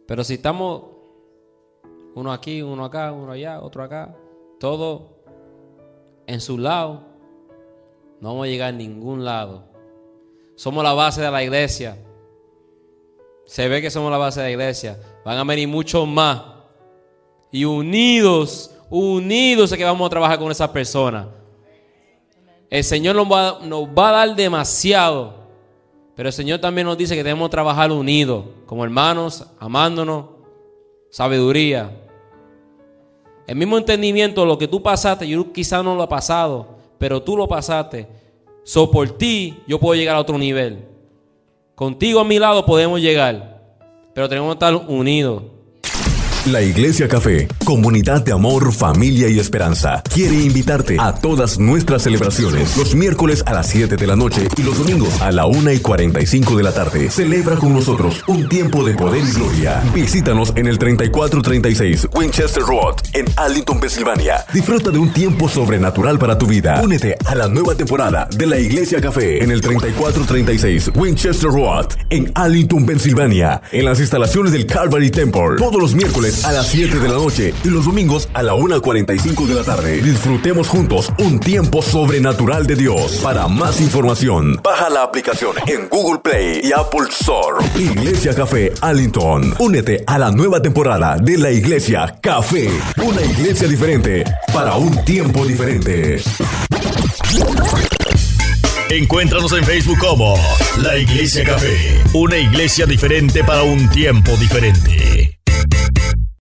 [0.06, 0.82] Pero si estamos
[2.14, 4.16] uno aquí, uno acá, uno allá, otro acá,
[4.58, 5.19] todo
[6.30, 7.02] en su lado,
[8.20, 9.64] no vamos a llegar a ningún lado.
[10.54, 11.98] Somos la base de la iglesia.
[13.46, 15.00] Se ve que somos la base de la iglesia.
[15.24, 16.40] Van a venir muchos más.
[17.50, 21.26] Y unidos, unidos es que vamos a trabajar con esas personas.
[22.68, 25.34] El Señor nos va, nos va a dar demasiado.
[26.14, 30.26] Pero el Señor también nos dice que debemos trabajar unidos, como hermanos, amándonos,
[31.10, 31.90] sabiduría.
[33.50, 37.36] El mismo entendimiento, lo que tú pasaste, yo quizás no lo he pasado, pero tú
[37.36, 38.06] lo pasaste.
[38.62, 40.86] So por ti yo puedo llegar a otro nivel.
[41.74, 43.60] Contigo a mi lado podemos llegar,
[44.14, 45.42] pero tenemos que estar unidos.
[46.46, 52.78] La Iglesia Café, comunidad de amor, familia y esperanza, quiere invitarte a todas nuestras celebraciones
[52.78, 55.80] los miércoles a las 7 de la noche y los domingos a la 1 y
[55.80, 57.10] 45 de la tarde.
[57.10, 59.82] Celebra con nosotros un tiempo de poder y gloria.
[59.92, 64.46] Visítanos en el 3436 Winchester Road en Arlington, Pensilvania.
[64.50, 66.80] Disfruta de un tiempo sobrenatural para tu vida.
[66.82, 72.32] Únete a la nueva temporada de la Iglesia Café en el 3436 Winchester Road en
[72.34, 75.56] Arlington, Pensilvania, en las instalaciones del Calvary Temple.
[75.58, 79.46] Todos los miércoles a las 7 de la noche y los domingos a la 1.45
[79.46, 80.00] de la tarde.
[80.00, 83.20] Disfrutemos juntos un tiempo sobrenatural de Dios.
[83.22, 87.64] Para más información, baja la aplicación en Google Play y Apple Store.
[87.74, 89.54] Iglesia Café Arlington.
[89.58, 92.70] Únete a la nueva temporada de la Iglesia Café.
[93.02, 96.22] Una iglesia diferente para un tiempo diferente.
[98.90, 100.34] Encuéntranos en Facebook como
[100.82, 105.40] La Iglesia Café, una iglesia diferente para un tiempo diferente.